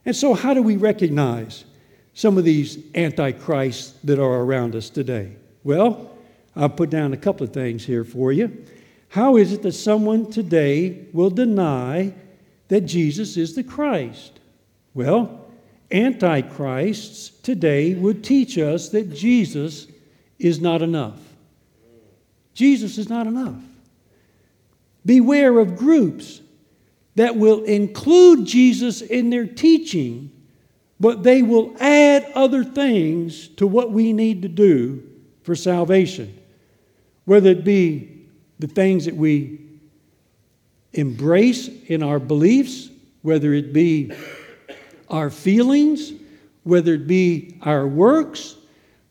And 0.06 0.16
so, 0.16 0.34
how 0.34 0.54
do 0.54 0.62
we 0.62 0.78
recognize 0.78 1.66
some 2.14 2.38
of 2.38 2.44
these 2.44 2.80
antichrists 2.96 3.94
that 4.04 4.20
are 4.20 4.42
around 4.42 4.76
us 4.76 4.90
today? 4.90 5.36
Well, 5.64 6.12
I'll 6.56 6.70
put 6.70 6.90
down 6.90 7.14
a 7.14 7.18
couple 7.18 7.46
of 7.46 7.54
things 7.54 7.86
here 7.86 8.04
for 8.04 8.32
you. 8.32 8.66
How 9.10 9.38
is 9.38 9.54
it 9.54 9.62
that 9.64 9.74
someone 9.74 10.30
today 10.30 11.08
will 11.14 11.30
deny 11.30 12.14
that 12.68 12.82
Jesus 12.82 13.38
is 13.38 13.56
the 13.56 13.64
Christ? 13.64 14.40
Well, 14.94 15.46
antichrists 15.92 17.30
today 17.42 17.96
would 17.96 18.24
teach 18.24 18.58
us 18.58 18.90
that 18.90 19.14
Jesus 19.14 19.88
is 20.38 20.62
not 20.62 20.82
enough. 20.82 21.20
Jesus 22.54 22.98
is 22.98 23.10
not 23.10 23.28
enough. 23.28 23.62
Beware 25.06 25.60
of 25.60 25.76
groups 25.76 26.42
that 27.16 27.36
will 27.36 27.64
include 27.64 28.46
Jesus 28.46 29.02
in 29.02 29.30
their 29.30 29.48
teaching, 29.48 30.32
but 31.00 31.24
they 31.24 31.42
will 31.42 31.76
add 31.80 32.32
other 32.36 32.64
things 32.64 33.48
to 33.50 33.66
what 33.66 33.92
we 33.92 34.14
need 34.14 34.42
to 34.44 34.48
do 34.48 35.04
for 35.44 35.56
salvation. 35.56 36.39
Whether 37.30 37.52
it 37.52 37.64
be 37.64 38.26
the 38.58 38.66
things 38.66 39.06
that 39.06 39.16
we 39.16 39.60
embrace 40.94 41.68
in 41.68 42.02
our 42.02 42.18
beliefs, 42.18 42.90
whether 43.22 43.54
it 43.54 43.72
be 43.72 44.12
our 45.12 45.30
feelings, 45.30 46.12
whether 46.64 46.96
it 46.96 47.06
be 47.06 47.60
our 47.62 47.88
works, 47.88 48.56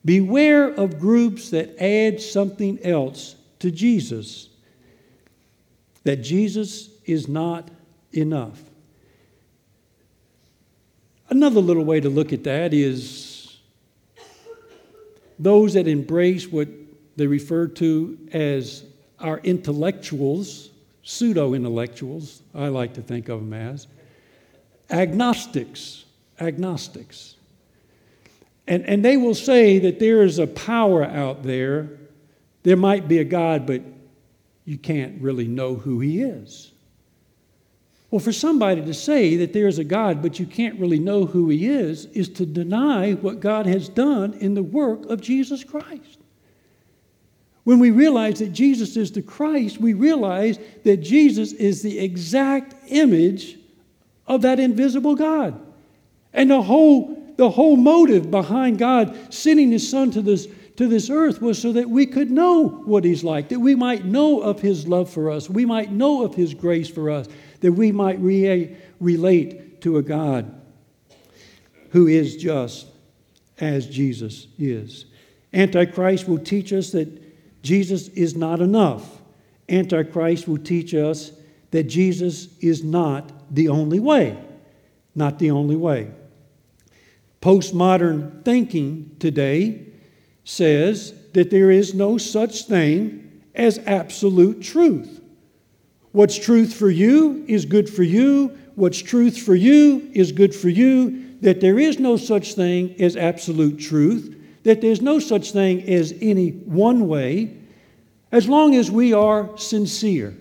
beware 0.03 0.67
of 0.67 0.99
groups 0.99 1.51
that 1.51 1.81
add 1.81 2.19
something 2.19 2.77
else 2.83 3.37
to 3.59 3.71
Jesus. 3.71 4.49
That 6.03 6.17
Jesus 6.17 6.89
is 7.05 7.29
not 7.29 7.71
enough. 8.11 8.59
Another 11.29 11.61
little 11.61 11.85
way 11.85 12.01
to 12.01 12.09
look 12.09 12.33
at 12.33 12.43
that 12.43 12.73
is 12.73 13.59
those 15.39 15.75
that 15.75 15.87
embrace 15.87 16.45
what 16.45 16.67
they 17.15 17.27
refer 17.27 17.67
to 17.67 18.17
as 18.31 18.83
our 19.19 19.39
intellectuals, 19.39 20.69
pseudo 21.03 21.53
intellectuals, 21.53 22.41
I 22.55 22.67
like 22.69 22.93
to 22.93 23.01
think 23.01 23.29
of 23.29 23.39
them 23.39 23.53
as, 23.53 23.87
agnostics, 24.89 26.05
agnostics. 26.39 27.35
And, 28.67 28.85
and 28.85 29.03
they 29.03 29.17
will 29.17 29.35
say 29.35 29.79
that 29.79 29.99
there 29.99 30.23
is 30.23 30.39
a 30.39 30.47
power 30.47 31.03
out 31.03 31.43
there. 31.43 31.89
There 32.63 32.77
might 32.77 33.07
be 33.07 33.17
a 33.17 33.23
God, 33.23 33.65
but 33.65 33.81
you 34.65 34.77
can't 34.77 35.19
really 35.21 35.47
know 35.47 35.75
who 35.75 35.99
he 35.99 36.21
is. 36.21 36.71
Well, 38.11 38.19
for 38.19 38.31
somebody 38.31 38.81
to 38.81 38.93
say 38.93 39.35
that 39.37 39.53
there 39.53 39.67
is 39.67 39.77
a 39.77 39.83
God, 39.83 40.21
but 40.21 40.39
you 40.39 40.47
can't 40.47 40.79
really 40.79 40.99
know 40.99 41.25
who 41.25 41.49
He 41.49 41.67
is, 41.67 42.05
is 42.07 42.29
to 42.29 42.45
deny 42.45 43.13
what 43.13 43.39
God 43.39 43.67
has 43.67 43.87
done 43.87 44.33
in 44.33 44.55
the 44.55 44.63
work 44.63 45.05
of 45.05 45.21
Jesus 45.21 45.63
Christ. 45.63 46.18
When 47.63 47.79
we 47.79 47.91
realize 47.91 48.39
that 48.39 48.53
Jesus 48.53 48.97
is 48.97 49.11
the 49.11 49.21
Christ, 49.21 49.79
we 49.79 49.93
realize 49.93 50.59
that 50.83 50.97
Jesus 50.97 51.53
is 51.53 51.81
the 51.81 51.99
exact 51.99 52.75
image 52.87 53.57
of 54.27 54.41
that 54.43 54.59
invisible 54.59 55.15
God. 55.15 55.59
And 56.33 56.49
the 56.49 56.61
whole, 56.61 57.33
the 57.37 57.49
whole 57.49 57.75
motive 57.75 58.31
behind 58.31 58.77
God 58.79 59.33
sending 59.33 59.71
His 59.71 59.87
Son 59.89 60.11
to 60.11 60.21
this, 60.21 60.47
to 60.77 60.87
this 60.87 61.09
earth 61.09 61.41
was 61.41 61.61
so 61.61 61.73
that 61.73 61.89
we 61.89 62.05
could 62.05 62.31
know 62.31 62.67
what 62.67 63.03
He's 63.03 63.23
like, 63.23 63.49
that 63.49 63.59
we 63.59 63.75
might 63.75 64.05
know 64.05 64.41
of 64.41 64.61
His 64.61 64.87
love 64.87 65.09
for 65.09 65.29
us, 65.29 65.49
we 65.49 65.65
might 65.65 65.91
know 65.91 66.23
of 66.23 66.35
His 66.35 66.53
grace 66.53 66.89
for 66.89 67.09
us 67.09 67.27
that 67.61 67.73
we 67.73 67.91
might 67.91 68.19
re- 68.19 68.75
relate 68.99 69.81
to 69.81 69.97
a 69.97 70.01
God 70.01 70.55
who 71.91 72.07
is 72.07 72.37
just 72.37 72.87
as 73.59 73.87
Jesus 73.87 74.47
is. 74.57 75.05
Antichrist 75.53 76.27
will 76.27 76.37
teach 76.37 76.71
us 76.71 76.91
that 76.91 77.18
Jesus 77.61 78.07
is 78.09 78.35
not 78.35 78.61
enough. 78.61 79.21
Antichrist 79.67 80.47
will 80.47 80.57
teach 80.57 80.93
us 80.93 81.31
that 81.71 81.83
Jesus 81.83 82.47
is 82.59 82.83
not 82.83 83.31
the 83.53 83.69
only 83.69 83.99
way. 83.99 84.37
Not 85.15 85.39
the 85.39 85.51
only 85.51 85.75
way. 85.75 86.11
Postmodern 87.41 88.43
thinking 88.43 89.15
today 89.19 89.85
says 90.43 91.13
that 91.33 91.51
there 91.51 91.71
is 91.71 91.93
no 91.93 92.17
such 92.17 92.65
thing 92.65 93.43
as 93.55 93.79
absolute 93.85 94.61
truth. 94.61 95.21
What's 96.11 96.37
truth 96.37 96.73
for 96.73 96.89
you 96.89 97.45
is 97.47 97.65
good 97.65 97.89
for 97.89 98.03
you. 98.03 98.57
What's 98.75 98.99
truth 98.99 99.37
for 99.37 99.55
you 99.55 100.09
is 100.13 100.31
good 100.31 100.55
for 100.55 100.69
you. 100.69 101.35
That 101.41 101.61
there 101.61 101.79
is 101.79 101.99
no 101.99 102.17
such 102.17 102.55
thing 102.55 102.95
as 102.99 103.15
absolute 103.15 103.79
truth. 103.79 104.35
That 104.63 104.81
there's 104.81 105.01
no 105.01 105.19
such 105.19 105.51
thing 105.51 105.83
as 105.83 106.13
any 106.21 106.49
one 106.49 107.07
way. 107.07 107.55
as 108.31 108.47
long 108.47 108.75
as 108.75 108.91
we 108.91 109.13
are 109.13 109.57
sincere, 109.57 110.35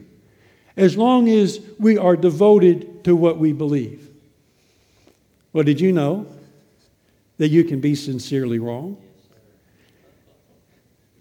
as 0.76 0.96
long 0.96 1.28
as 1.28 1.60
we 1.78 1.96
are 1.96 2.16
devoted 2.16 3.04
to 3.04 3.16
what 3.16 3.38
we 3.38 3.52
believe. 3.52 4.08
Well, 5.52 5.64
did 5.64 5.80
you 5.80 5.92
know 5.92 6.26
that 7.38 7.48
you 7.48 7.64
can 7.64 7.80
be 7.80 7.94
sincerely 7.94 8.58
wrong? 8.58 8.98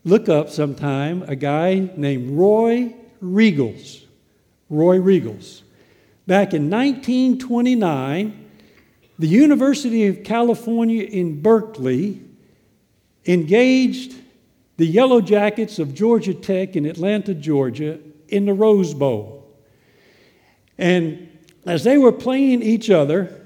Look 0.03 0.29
up 0.29 0.49
sometime 0.49 1.23
a 1.23 1.35
guy 1.35 1.89
named 1.95 2.37
Roy 2.37 2.93
Riegels. 3.21 4.03
Roy 4.69 4.97
Riegels. 4.99 5.61
Back 6.27 6.53
in 6.53 6.69
1929, 6.69 8.49
the 9.17 9.27
University 9.27 10.07
of 10.07 10.23
California 10.23 11.03
in 11.03 11.41
Berkeley 11.41 12.21
engaged 13.27 14.15
the 14.77 14.85
Yellow 14.85 15.21
Jackets 15.21 15.79
of 15.79 15.93
Georgia 15.93 16.33
Tech 16.33 16.75
in 16.75 16.85
Atlanta, 16.85 17.33
Georgia, 17.33 17.99
in 18.29 18.45
the 18.45 18.53
Rose 18.53 18.93
Bowl. 18.93 19.43
And 20.77 21.29
as 21.65 21.83
they 21.83 21.97
were 21.97 22.11
playing 22.11 22.61
each 22.61 22.89
other, 22.89 23.45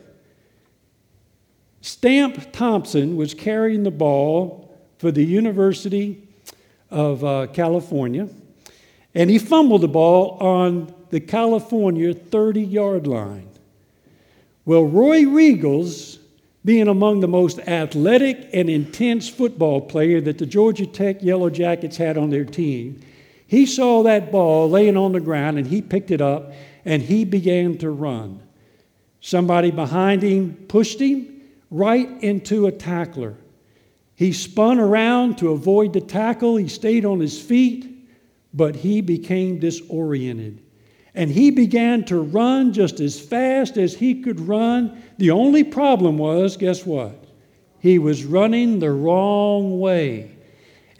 Stamp 1.82 2.52
Thompson 2.52 3.16
was 3.16 3.34
carrying 3.34 3.84
the 3.84 3.92
ball 3.92 4.78
for 5.00 5.12
the 5.12 5.24
University 5.24 6.28
of 6.92 7.24
uh, 7.24 7.48
California, 7.48 8.30
and 9.16 9.30
he 9.30 9.40
fumbled 9.40 9.82
the 9.82 9.88
ball 9.88 10.38
on 10.40 10.94
the 11.10 11.20
California 11.20 12.14
30 12.14 12.62
yard 12.62 13.08
line. 13.08 13.50
Well, 14.66 14.86
Roy 14.86 15.24
Riegels, 15.24 16.20
being 16.64 16.88
among 16.88 17.20
the 17.20 17.28
most 17.28 17.60
athletic 17.60 18.50
and 18.54 18.70
intense 18.70 19.28
football 19.28 19.82
player 19.82 20.22
that 20.22 20.38
the 20.38 20.46
Georgia 20.46 20.86
Tech 20.86 21.24
Yellow 21.24 21.50
Jackets 21.50 21.98
had 21.98 22.18
on 22.18 22.30
their 22.30 22.46
team, 22.46 23.00
he 23.48 23.66
saw 23.66 24.04
that 24.04 24.32
ball 24.32 24.70
laying 24.70 24.96
on 24.96 25.12
the 25.12 25.20
ground 25.20 25.58
and 25.58 25.68
he 25.68 25.82
picked 25.82 26.12
it 26.12 26.22
up 26.22 26.54
and 26.86 27.02
he 27.02 27.26
began 27.26 27.78
to 27.80 27.90
run. 27.90 28.42
Somebody 29.20 29.72
behind 29.72 30.22
him 30.22 30.66
pushed 30.68 31.00
him 31.00 31.42
right 31.70 32.10
into 32.24 32.68
a 32.68 32.72
tackler. 32.72 33.36
He 34.16 34.34
spun 34.34 34.80
around 34.80 35.40
to 35.40 35.50
avoid 35.50 35.94
the 35.94 36.02
tackle. 36.02 36.58
He 36.58 36.68
stayed 36.68 37.06
on 37.06 37.20
his 37.20 37.42
feet, 37.42 38.08
but 38.54 38.76
he 38.76 39.02
became 39.02 39.60
disoriented. 39.60 40.62
And 41.14 41.30
he 41.30 41.52
began 41.52 42.06
to 42.06 42.22
run 42.22 42.72
just 42.74 43.00
as 43.00 43.20
fast 43.20 43.78
as 43.78 43.96
he 43.96 44.22
could 44.22 44.40
run. 44.40 45.04
The 45.18 45.32
only 45.32 45.64
problem 45.64 46.18
was 46.18 46.58
guess 46.58 46.86
what? 46.86 47.16
He 47.80 48.00
was 48.00 48.24
running 48.24 48.80
the 48.80 48.92
wrong 48.92 49.80
way. 49.80 50.32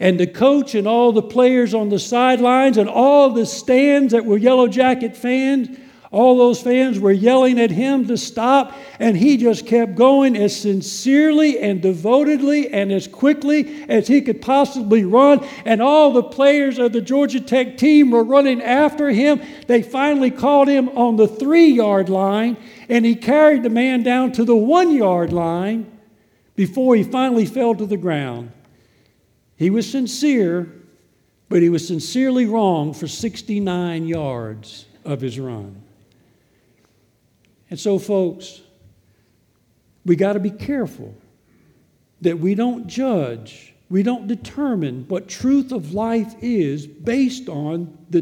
And 0.00 0.18
the 0.18 0.26
coach 0.26 0.74
and 0.74 0.86
all 0.86 1.12
the 1.12 1.22
players 1.22 1.74
on 1.74 1.88
the 1.88 1.98
sidelines 1.98 2.76
and 2.76 2.88
all 2.88 3.30
the 3.30 3.46
stands 3.46 4.12
that 4.12 4.24
were 4.24 4.36
Yellow 4.36 4.66
Jacket 4.66 5.16
fans 5.16 5.78
all 6.12 6.36
those 6.36 6.60
fans 6.60 7.00
were 7.00 7.10
yelling 7.10 7.58
at 7.58 7.70
him 7.70 8.06
to 8.08 8.18
stop, 8.18 8.76
and 8.98 9.16
he 9.16 9.38
just 9.38 9.66
kept 9.66 9.94
going 9.94 10.36
as 10.36 10.54
sincerely 10.54 11.58
and 11.58 11.80
devotedly 11.80 12.68
and 12.68 12.92
as 12.92 13.08
quickly 13.08 13.86
as 13.88 14.08
he 14.08 14.20
could 14.20 14.42
possibly 14.42 15.04
run. 15.04 15.42
And 15.64 15.80
all 15.80 16.12
the 16.12 16.22
players 16.22 16.78
of 16.78 16.92
the 16.92 17.00
Georgia 17.00 17.40
Tech 17.40 17.78
team 17.78 18.10
were 18.10 18.24
running 18.24 18.60
after 18.60 19.08
him. 19.08 19.40
They 19.66 19.82
finally 19.82 20.30
caught 20.30 20.68
him 20.68 20.90
on 20.90 21.16
the 21.16 21.26
three 21.26 21.68
yard 21.68 22.10
line, 22.10 22.58
and 22.90 23.06
he 23.06 23.16
carried 23.16 23.62
the 23.62 23.70
man 23.70 24.02
down 24.02 24.32
to 24.32 24.44
the 24.44 24.54
one 24.54 24.94
yard 24.94 25.32
line 25.32 25.90
before 26.56 26.94
he 26.94 27.04
finally 27.04 27.46
fell 27.46 27.74
to 27.74 27.86
the 27.86 27.96
ground. 27.96 28.52
He 29.56 29.70
was 29.70 29.90
sincere, 29.90 30.70
but 31.48 31.62
he 31.62 31.70
was 31.70 31.88
sincerely 31.88 32.44
wrong 32.44 32.92
for 32.92 33.08
69 33.08 34.06
yards 34.06 34.84
of 35.06 35.22
his 35.22 35.40
run. 35.40 35.82
And 37.72 37.80
so, 37.80 37.98
folks, 37.98 38.60
we 40.04 40.14
got 40.14 40.34
to 40.34 40.40
be 40.40 40.50
careful 40.50 41.14
that 42.20 42.38
we 42.38 42.54
don't 42.54 42.86
judge, 42.86 43.72
we 43.88 44.02
don't 44.02 44.28
determine 44.28 45.06
what 45.08 45.26
truth 45.26 45.72
of 45.72 45.94
life 45.94 46.34
is 46.42 46.86
based 46.86 47.48
on 47.48 47.96
the, 48.10 48.20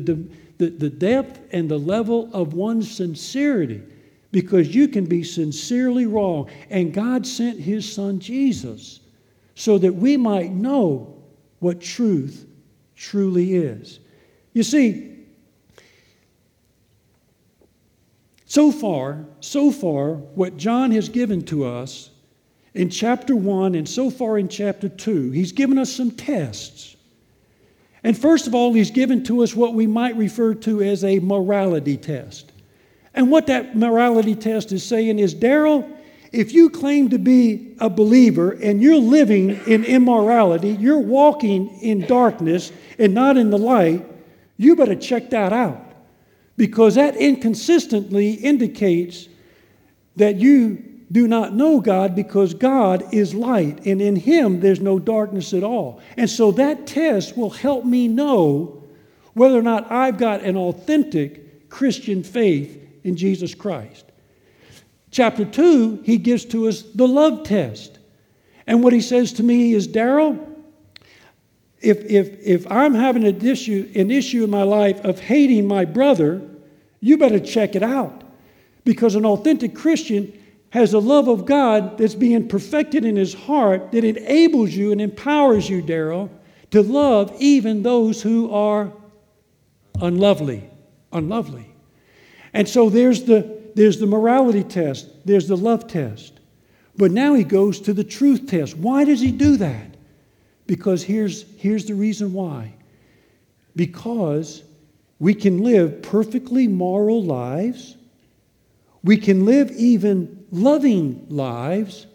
the, 0.59 0.71
the 0.71 0.89
depth 0.89 1.41
and 1.51 1.69
the 1.69 1.81
level 1.81 2.31
of 2.33 2.55
one's 2.55 2.89
sincerity. 2.89 3.83
Because 4.31 4.73
you 4.73 4.87
can 4.87 5.07
be 5.07 5.25
sincerely 5.25 6.07
wrong. 6.07 6.49
And 6.71 6.95
God 6.95 7.27
sent 7.27 7.59
His 7.59 7.93
Son 7.93 8.21
Jesus 8.21 9.01
so 9.57 9.79
that 9.79 9.97
we 9.97 10.17
might 10.17 10.53
know 10.53 11.21
what 11.59 11.81
truth 11.81 12.47
truly 12.95 13.57
is. 13.57 13.99
You 14.53 14.63
see, 14.63 15.10
So 18.51 18.73
far, 18.73 19.27
so 19.39 19.71
far, 19.71 20.15
what 20.15 20.57
John 20.57 20.91
has 20.91 21.09
given 21.09 21.45
to 21.45 21.65
us 21.65 22.11
in 22.75 22.91
chapter 22.91 23.37
1 23.37 23.77
and 23.77 23.89
so 23.89 24.11
far 24.11 24.39
in 24.39 24.49
chapter 24.49 24.89
2, 24.89 25.31
he's 25.31 25.53
given 25.53 25.79
us 25.79 25.93
some 25.93 26.11
tests. 26.11 26.97
And 28.03 28.19
first 28.19 28.49
of 28.49 28.55
all, 28.57 28.73
he's 28.73 28.91
given 28.91 29.23
to 29.27 29.45
us 29.45 29.55
what 29.55 29.75
we 29.75 29.87
might 29.87 30.17
refer 30.17 30.55
to 30.55 30.83
as 30.83 31.05
a 31.05 31.21
morality 31.21 31.97
test. 31.97 32.51
And 33.15 33.31
what 33.31 33.47
that 33.47 33.77
morality 33.77 34.35
test 34.35 34.73
is 34.73 34.83
saying 34.83 35.21
is 35.21 35.33
Darryl, 35.33 35.89
if 36.33 36.53
you 36.53 36.71
claim 36.71 37.09
to 37.11 37.21
be 37.21 37.77
a 37.79 37.89
believer 37.89 38.51
and 38.51 38.83
you're 38.83 38.97
living 38.97 39.61
in 39.69 39.85
immorality, 39.85 40.71
you're 40.71 40.99
walking 40.99 41.69
in 41.83 42.01
darkness 42.01 42.73
and 42.99 43.15
not 43.15 43.37
in 43.37 43.51
the 43.51 43.59
light, 43.59 44.05
you 44.57 44.75
better 44.75 44.97
check 44.97 45.31
that 45.31 45.53
out 45.53 45.90
because 46.61 46.97
that 46.97 47.17
inconsistently 47.17 48.33
indicates 48.33 49.31
that 50.17 50.37
you 50.37 50.75
do 51.11 51.27
not 51.27 51.55
know 51.55 51.81
God 51.81 52.15
because 52.15 52.53
God 52.53 53.15
is 53.15 53.35
light 53.35 53.87
and 53.87 54.03
in 54.03 54.15
Him 54.15 54.61
there's 54.61 54.79
no 54.79 54.99
darkness 54.99 55.55
at 55.55 55.65
all. 55.65 56.03
And 56.19 56.29
so 56.29 56.53
that 56.53 56.87
test 56.87 57.35
will 57.35 57.49
help 57.49 57.87
me 57.87 58.09
know 58.09 58.85
whether 59.33 59.59
or 59.59 59.63
not 59.63 59.91
I've 59.91 60.19
got 60.19 60.43
an 60.43 60.59
authentic 60.59 61.71
Christian 61.71 62.23
faith 62.23 62.79
in 63.05 63.17
Jesus 63.17 63.55
Christ. 63.55 64.05
Chapter 65.11 65.47
2, 65.47 66.03
he 66.05 66.19
gives 66.19 66.45
to 66.45 66.69
us 66.69 66.83
the 66.83 67.09
love 67.09 67.43
test. 67.43 67.99
And 68.67 68.85
what 68.85 68.93
he 68.93 69.01
says 69.01 69.33
to 69.33 69.43
me 69.43 69.73
is, 69.73 69.89
Darryl, 69.89 70.47
if, 71.81 72.05
if, 72.05 72.39
if 72.47 72.71
I'm 72.71 72.93
having 72.93 73.25
an 73.25 73.47
issue, 73.47 73.91
an 73.95 74.11
issue 74.11 74.45
in 74.45 74.51
my 74.51 74.65
life 74.65 75.03
of 75.07 75.21
hating 75.21 75.67
my 75.67 75.87
brother, 75.87 76.47
you 77.01 77.17
better 77.17 77.41
check 77.41 77.75
it 77.75 77.83
out. 77.83 78.23
Because 78.85 79.15
an 79.15 79.27
authentic 79.27 79.75
Christian 79.75 80.33
has 80.71 80.93
the 80.93 81.01
love 81.01 81.29
of 81.29 81.45
God 81.45 81.99
that's 81.99 82.15
being 82.15 82.49
perfected 82.49 83.05
in 83.05 83.17
his 83.17 83.35
heart 83.35 83.93
that 83.93 84.05
enables 84.05 84.71
you 84.71 84.93
and 84.93 85.01
empowers 85.01 85.69
you, 85.69 85.83
Darryl, 85.83 86.31
to 86.71 86.83
love 86.83 87.35
even 87.39 87.83
those 87.83 88.23
who 88.23 88.51
are 88.53 88.93
unlovely. 90.01 90.69
Unlovely. 91.13 91.67
And 92.53 92.69
so 92.69 92.89
there's 92.89 93.25
the, 93.25 93.61
there's 93.75 93.99
the 93.99 94.07
morality 94.07 94.63
test, 94.63 95.09
there's 95.27 95.49
the 95.49 95.57
love 95.57 95.89
test. 95.89 96.39
But 96.97 97.11
now 97.11 97.35
he 97.35 97.45
goes 97.45 97.81
to 97.81 97.93
the 97.93 98.05
truth 98.05 98.47
test. 98.47 98.77
Why 98.77 99.05
does 99.05 99.21
he 99.21 99.33
do 99.33 99.57
that? 99.57 99.97
Because 100.67 101.03
here's, 101.03 101.45
here's 101.57 101.87
the 101.87 101.95
reason 101.95 102.33
why. 102.33 102.75
Because 103.75 104.63
we 105.21 105.35
can 105.35 105.63
live 105.63 106.03
perfectly 106.03 106.67
moral 106.67 107.23
lives. 107.23 107.97
We 109.05 109.19
can 109.19 109.45
live 109.45 109.71
even 109.71 110.47
loving 110.51 111.27
lives 111.29 112.07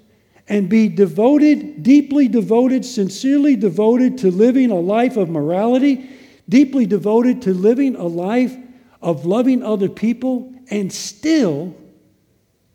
and 0.48 0.68
be 0.68 0.90
devoted, 0.90 1.84
deeply 1.84 2.28
devoted, 2.28 2.84
sincerely 2.84 3.56
devoted 3.56 4.18
to 4.20 4.32
living 4.32 4.72
a 4.72 4.80
life 4.80 5.18
of 5.18 5.30
morality, 5.30 6.10
deeply 6.50 6.88
devoted 6.88 7.44
to 7.44 7.54
living 7.54 7.96
a 7.96 8.06
life 8.06 8.56
of 9.02 9.26
loving 9.26 9.64
other 9.64 9.90
people, 9.90 10.52
and 10.72 10.92
still 10.92 11.76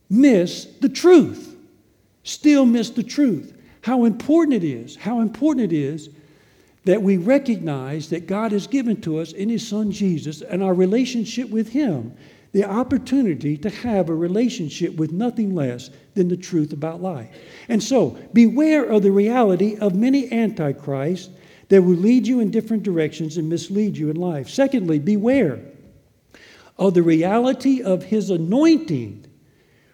miss 0.09 0.65
the 0.81 0.89
truth. 0.89 1.57
Still 2.23 2.67
miss 2.67 2.91
the 2.91 3.03
truth. 3.03 3.57
How 3.83 4.05
important 4.05 4.63
it 4.63 4.65
is, 4.65 4.95
how 4.95 5.21
important 5.21 5.73
it 5.73 5.77
is 5.77 6.11
that 6.85 7.03
we 7.03 7.17
recognize 7.17 8.09
that 8.11 8.27
God 8.27 8.53
has 8.53 8.67
given 8.67 9.01
to 9.03 9.19
us 9.19 9.33
in 9.33 9.49
His 9.49 9.67
Son 9.67 9.93
Jesus 9.93 10.41
and 10.41 10.63
our 10.63 10.75
relationship 10.75 11.51
with 11.51 11.71
Him 11.71 12.15
the 12.53 12.65
opportunity 12.65 13.57
to 13.57 13.71
have 13.71 14.09
a 14.09 14.15
relationship 14.15 14.97
with 14.97 15.13
nothing 15.13 15.55
less 15.55 15.91
than 16.15 16.29
the 16.29 16.37
truth 16.37 16.73
about 16.73 17.01
life. 17.01 17.29
And 17.69 17.83
so, 17.83 18.19
beware 18.33 18.85
of 18.85 19.03
the 19.03 19.13
reality 19.13 19.77
of 19.77 19.95
many 19.95 20.31
antichrists 20.33 21.31
that 21.69 21.83
will 21.83 21.95
lead 21.95 22.27
you 22.27 22.41
in 22.41 22.51
different 22.51 22.83
directions 22.83 23.37
and 23.37 23.49
mislead 23.49 23.97
you 23.97 24.11
in 24.11 24.17
life. 24.17 24.49
Secondly, 24.49 24.99
beware 24.99 25.61
of 26.77 26.95
the 26.95 27.03
reality 27.03 27.83
of 27.83 28.03
His 28.03 28.31
anointing 28.31 29.27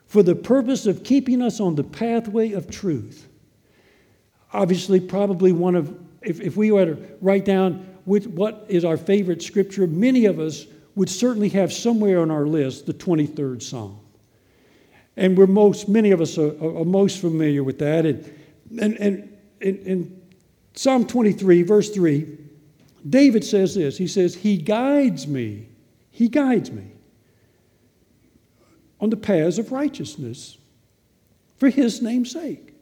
for 0.06 0.22
the 0.22 0.34
purpose 0.34 0.86
of 0.86 1.04
keeping 1.04 1.42
us 1.42 1.60
on 1.60 1.74
the 1.74 1.84
pathway 1.84 2.52
of 2.52 2.70
truth. 2.70 3.28
Obviously, 4.52 5.00
probably 5.00 5.52
one 5.52 5.74
of 5.74 5.94
if, 6.26 6.40
if 6.40 6.56
we 6.56 6.72
were 6.72 6.86
to 6.86 7.16
write 7.20 7.44
down 7.44 7.86
with 8.04 8.26
what 8.26 8.66
is 8.68 8.84
our 8.84 8.96
favorite 8.96 9.42
scripture, 9.42 9.86
many 9.86 10.26
of 10.26 10.38
us 10.38 10.66
would 10.94 11.08
certainly 11.08 11.48
have 11.50 11.72
somewhere 11.72 12.20
on 12.20 12.30
our 12.30 12.46
list 12.46 12.86
the 12.86 12.94
23rd 12.94 13.62
Psalm. 13.62 14.00
And 15.16 15.36
we're 15.36 15.46
most, 15.46 15.88
many 15.88 16.10
of 16.10 16.20
us 16.20 16.36
are, 16.36 16.50
are 16.60 16.84
most 16.84 17.20
familiar 17.20 17.64
with 17.64 17.78
that. 17.78 18.04
And, 18.06 18.32
and, 18.78 18.98
and, 18.98 19.32
in 19.60 20.22
Psalm 20.74 21.06
23, 21.06 21.62
verse 21.62 21.90
3, 21.90 22.38
David 23.08 23.44
says 23.44 23.74
this 23.74 23.96
He 23.96 24.06
says, 24.06 24.34
He 24.34 24.58
guides 24.58 25.26
me, 25.26 25.68
He 26.10 26.28
guides 26.28 26.70
me 26.70 26.92
on 29.00 29.10
the 29.10 29.16
paths 29.16 29.58
of 29.58 29.72
righteousness 29.72 30.58
for 31.56 31.68
His 31.68 32.02
name's 32.02 32.32
sake. 32.32 32.75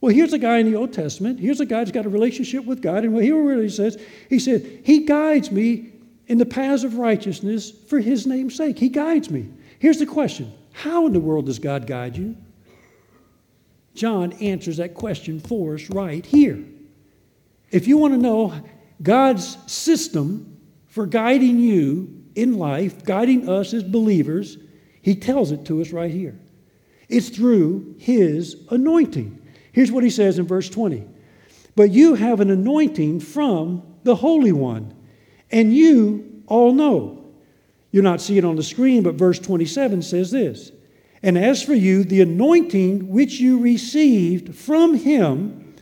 Well, 0.00 0.14
here's 0.14 0.32
a 0.32 0.38
guy 0.38 0.58
in 0.58 0.70
the 0.70 0.76
Old 0.76 0.92
Testament. 0.92 1.40
Here's 1.40 1.60
a 1.60 1.66
guy 1.66 1.80
who's 1.80 1.90
got 1.90 2.06
a 2.06 2.10
relationship 2.10 2.64
with 2.64 2.82
God. 2.82 3.04
And 3.04 3.14
what 3.14 3.24
he 3.24 3.32
really 3.32 3.68
says, 3.68 4.00
he 4.28 4.38
said, 4.38 4.82
He 4.84 5.04
guides 5.04 5.50
me 5.50 5.92
in 6.26 6.38
the 6.38 6.46
paths 6.46 6.84
of 6.84 6.98
righteousness 6.98 7.70
for 7.70 7.98
His 7.98 8.26
name's 8.26 8.54
sake. 8.56 8.78
He 8.78 8.88
guides 8.88 9.30
me. 9.30 9.48
Here's 9.78 9.98
the 9.98 10.06
question 10.06 10.52
How 10.72 11.06
in 11.06 11.12
the 11.12 11.20
world 11.20 11.46
does 11.46 11.58
God 11.58 11.86
guide 11.86 12.16
you? 12.16 12.36
John 13.94 14.34
answers 14.34 14.76
that 14.76 14.94
question 14.94 15.40
for 15.40 15.74
us 15.74 15.88
right 15.88 16.24
here. 16.24 16.62
If 17.70 17.88
you 17.88 17.96
want 17.96 18.12
to 18.12 18.18
know 18.18 18.54
God's 19.02 19.56
system 19.70 20.60
for 20.88 21.06
guiding 21.06 21.58
you 21.58 22.24
in 22.34 22.58
life, 22.58 23.04
guiding 23.04 23.48
us 23.48 23.72
as 23.72 23.82
believers, 23.82 24.58
He 25.00 25.14
tells 25.14 25.52
it 25.52 25.64
to 25.66 25.80
us 25.80 25.90
right 25.90 26.10
here. 26.10 26.38
It's 27.08 27.30
through 27.30 27.94
His 27.98 28.56
anointing. 28.70 29.35
Here's 29.76 29.92
what 29.92 30.02
He 30.04 30.10
says 30.10 30.38
in 30.38 30.46
verse 30.46 30.70
20 30.70 31.06
But 31.76 31.90
you 31.90 32.14
have 32.14 32.40
an 32.40 32.50
anointing 32.50 33.20
from 33.20 33.82
the 34.04 34.16
Holy 34.16 34.52
One, 34.52 34.94
and 35.52 35.72
you 35.72 36.42
all 36.46 36.72
know. 36.72 37.22
You'll 37.92 38.02
not 38.02 38.22
see 38.22 38.38
it 38.38 38.44
on 38.44 38.56
the 38.56 38.62
screen, 38.62 39.02
but 39.02 39.16
verse 39.16 39.38
27 39.38 40.00
says 40.00 40.30
this 40.30 40.72
And 41.22 41.36
as 41.36 41.62
for 41.62 41.74
you, 41.74 42.04
the 42.04 42.22
anointing 42.22 43.10
which 43.10 43.38
you 43.38 43.58
received 43.60 44.54
from 44.54 44.94
Him 44.94 45.74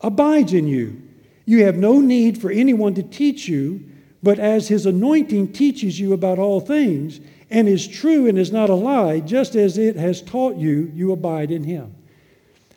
abides 0.00 0.52
in 0.52 0.68
you 0.68 1.02
you 1.44 1.64
have 1.64 1.76
no 1.76 2.00
need 2.00 2.40
for 2.40 2.52
anyone 2.52 2.94
to 2.94 3.02
teach 3.02 3.48
you, 3.48 3.82
but 4.22 4.38
as 4.38 4.68
his 4.68 4.86
anointing 4.86 5.52
teaches 5.52 5.98
you 5.98 6.12
about 6.12 6.38
all 6.38 6.60
things, 6.60 7.18
and 7.50 7.68
is 7.68 7.88
true 7.88 8.28
and 8.28 8.38
is 8.38 8.52
not 8.52 8.70
a 8.70 8.74
lie, 8.74 9.18
just 9.18 9.56
as 9.56 9.76
it 9.76 9.96
has 9.96 10.22
taught 10.22 10.54
you, 10.54 10.92
you 10.94 11.10
abide 11.10 11.50
in 11.50 11.64
him. 11.64 11.92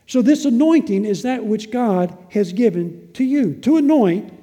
So, 0.07 0.21
this 0.21 0.45
anointing 0.45 1.05
is 1.05 1.23
that 1.23 1.45
which 1.45 1.71
God 1.71 2.15
has 2.29 2.53
given 2.53 3.09
to 3.13 3.23
you. 3.23 3.55
To 3.61 3.77
anoint, 3.77 4.33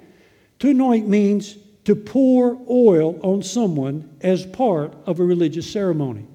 to 0.60 0.70
anoint 0.70 1.08
means 1.08 1.56
to 1.84 1.94
pour 1.94 2.58
oil 2.68 3.18
on 3.22 3.42
someone 3.42 4.16
as 4.20 4.46
part 4.46 4.94
of 5.06 5.20
a 5.20 5.24
religious 5.24 5.70
ceremony. 5.70 6.26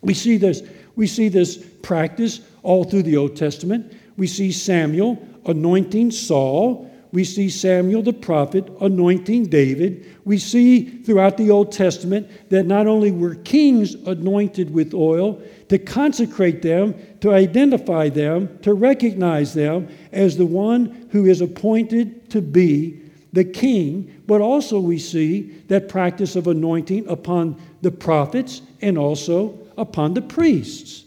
We 0.00 0.14
see 0.14 0.36
this, 0.36 0.62
we 0.96 1.06
see 1.06 1.28
this 1.28 1.56
practice 1.82 2.40
all 2.62 2.84
through 2.84 3.04
the 3.04 3.16
Old 3.16 3.36
Testament. 3.36 3.92
We 4.16 4.26
see 4.26 4.52
Samuel 4.52 5.22
anointing 5.46 6.10
Saul 6.10 6.90
we 7.14 7.22
see 7.22 7.48
Samuel 7.48 8.02
the 8.02 8.12
prophet 8.12 8.68
anointing 8.80 9.46
David. 9.46 10.16
We 10.24 10.36
see 10.36 11.00
throughout 11.04 11.36
the 11.36 11.48
Old 11.48 11.70
Testament 11.70 12.28
that 12.50 12.66
not 12.66 12.88
only 12.88 13.12
were 13.12 13.36
kings 13.36 13.94
anointed 13.94 14.74
with 14.74 14.92
oil 14.92 15.40
to 15.68 15.78
consecrate 15.78 16.60
them, 16.60 16.92
to 17.20 17.32
identify 17.32 18.08
them, 18.08 18.58
to 18.62 18.74
recognize 18.74 19.54
them 19.54 19.86
as 20.10 20.36
the 20.36 20.44
one 20.44 21.06
who 21.12 21.26
is 21.26 21.40
appointed 21.40 22.30
to 22.30 22.42
be 22.42 23.00
the 23.32 23.44
king, 23.44 24.20
but 24.26 24.40
also 24.40 24.80
we 24.80 24.98
see 24.98 25.42
that 25.68 25.88
practice 25.88 26.34
of 26.34 26.48
anointing 26.48 27.06
upon 27.06 27.62
the 27.80 27.92
prophets 27.92 28.60
and 28.82 28.98
also 28.98 29.56
upon 29.78 30.14
the 30.14 30.22
priests. 30.22 31.04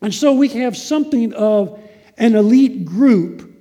And 0.00 0.14
so 0.14 0.32
we 0.32 0.48
have 0.48 0.74
something 0.74 1.34
of 1.34 1.78
an 2.16 2.34
elite 2.34 2.86
group 2.86 3.53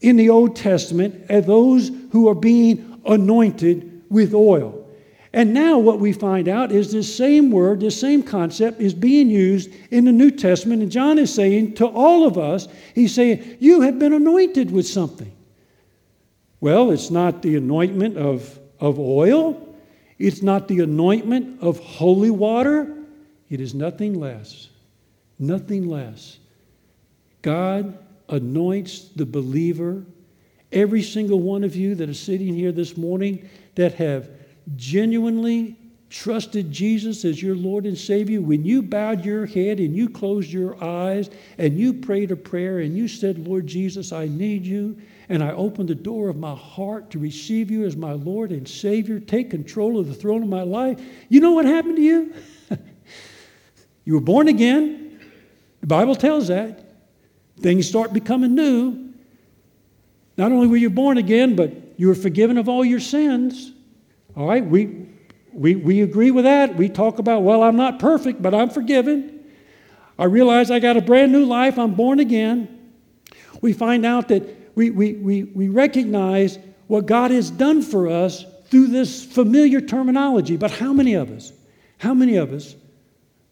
in 0.00 0.16
the 0.16 0.30
Old 0.30 0.56
Testament 0.56 1.26
as 1.28 1.46
those 1.46 1.90
who 2.12 2.28
are 2.28 2.34
being 2.34 3.00
anointed 3.06 4.02
with 4.08 4.34
oil. 4.34 4.86
And 5.32 5.52
now, 5.52 5.78
what 5.78 6.00
we 6.00 6.12
find 6.12 6.48
out 6.48 6.72
is 6.72 6.90
this 6.90 7.14
same 7.14 7.50
word, 7.50 7.80
this 7.80 8.00
same 8.00 8.22
concept 8.22 8.80
is 8.80 8.94
being 8.94 9.28
used 9.28 9.70
in 9.90 10.06
the 10.06 10.12
New 10.12 10.30
Testament. 10.30 10.82
And 10.82 10.90
John 10.90 11.18
is 11.18 11.32
saying 11.32 11.74
to 11.74 11.86
all 11.86 12.26
of 12.26 12.38
us, 12.38 12.66
he's 12.94 13.14
saying, 13.14 13.58
You 13.60 13.82
have 13.82 13.98
been 13.98 14.14
anointed 14.14 14.70
with 14.70 14.86
something. 14.86 15.30
Well, 16.60 16.90
it's 16.90 17.10
not 17.10 17.42
the 17.42 17.56
anointment 17.56 18.16
of, 18.16 18.58
of 18.80 18.98
oil, 18.98 19.76
it's 20.18 20.42
not 20.42 20.66
the 20.66 20.80
anointment 20.80 21.62
of 21.62 21.78
holy 21.78 22.30
water, 22.30 22.96
it 23.50 23.60
is 23.60 23.74
nothing 23.74 24.18
less. 24.18 24.68
Nothing 25.38 25.88
less. 25.88 26.38
God 27.42 27.96
anoints 28.28 29.08
the 29.16 29.26
believer. 29.26 30.04
Every 30.72 31.02
single 31.02 31.40
one 31.40 31.64
of 31.64 31.74
you 31.74 31.94
that 31.94 32.08
are 32.08 32.14
sitting 32.14 32.54
here 32.54 32.72
this 32.72 32.96
morning 32.96 33.48
that 33.74 33.94
have 33.94 34.30
genuinely 34.76 35.76
trusted 36.10 36.72
Jesus 36.72 37.24
as 37.24 37.42
your 37.42 37.54
Lord 37.54 37.84
and 37.84 37.96
Savior, 37.96 38.40
when 38.40 38.64
you 38.64 38.82
bowed 38.82 39.24
your 39.24 39.46
head 39.46 39.78
and 39.78 39.94
you 39.94 40.08
closed 40.08 40.50
your 40.50 40.82
eyes 40.82 41.30
and 41.58 41.78
you 41.78 41.92
prayed 41.92 42.30
a 42.30 42.36
prayer 42.36 42.78
and 42.80 42.96
you 42.96 43.08
said, 43.08 43.46
Lord 43.46 43.66
Jesus, 43.66 44.12
I 44.12 44.26
need 44.26 44.64
you, 44.64 44.96
and 45.28 45.42
I 45.42 45.52
open 45.52 45.86
the 45.86 45.94
door 45.94 46.28
of 46.28 46.36
my 46.36 46.54
heart 46.54 47.10
to 47.10 47.18
receive 47.18 47.70
you 47.70 47.84
as 47.84 47.96
my 47.96 48.12
Lord 48.12 48.52
and 48.52 48.66
Savior, 48.66 49.20
take 49.20 49.50
control 49.50 49.98
of 49.98 50.08
the 50.08 50.14
throne 50.14 50.42
of 50.42 50.48
my 50.48 50.62
life, 50.62 51.00
you 51.28 51.40
know 51.40 51.52
what 51.52 51.66
happened 51.66 51.96
to 51.96 52.02
you? 52.02 52.34
you 54.04 54.14
were 54.14 54.20
born 54.20 54.48
again. 54.48 55.20
The 55.80 55.86
Bible 55.86 56.14
tells 56.14 56.48
that. 56.48 56.87
Things 57.58 57.88
start 57.88 58.12
becoming 58.12 58.54
new. 58.54 59.12
Not 60.36 60.52
only 60.52 60.68
were 60.68 60.76
you 60.76 60.90
born 60.90 61.18
again, 61.18 61.56
but 61.56 61.72
you 61.96 62.06
were 62.06 62.14
forgiven 62.14 62.58
of 62.58 62.68
all 62.68 62.84
your 62.84 63.00
sins. 63.00 63.72
All 64.36 64.46
right, 64.46 64.64
we, 64.64 65.06
we, 65.52 65.74
we 65.74 66.02
agree 66.02 66.30
with 66.30 66.44
that. 66.44 66.76
We 66.76 66.88
talk 66.88 67.18
about, 67.18 67.42
well, 67.42 67.62
I'm 67.64 67.76
not 67.76 67.98
perfect, 67.98 68.40
but 68.40 68.54
I'm 68.54 68.70
forgiven. 68.70 69.44
I 70.16 70.24
realize 70.24 70.70
I 70.70 70.78
got 70.78 70.96
a 70.96 71.00
brand 71.00 71.32
new 71.32 71.44
life. 71.44 71.78
I'm 71.78 71.94
born 71.94 72.20
again. 72.20 72.92
We 73.60 73.72
find 73.72 74.06
out 74.06 74.28
that 74.28 74.76
we, 74.76 74.90
we, 74.90 75.14
we, 75.14 75.42
we 75.42 75.68
recognize 75.68 76.58
what 76.86 77.06
God 77.06 77.32
has 77.32 77.50
done 77.50 77.82
for 77.82 78.08
us 78.08 78.44
through 78.66 78.88
this 78.88 79.24
familiar 79.24 79.80
terminology. 79.80 80.56
But 80.56 80.70
how 80.70 80.92
many 80.92 81.14
of 81.14 81.32
us, 81.32 81.52
how 81.98 82.14
many 82.14 82.36
of 82.36 82.52
us 82.52 82.76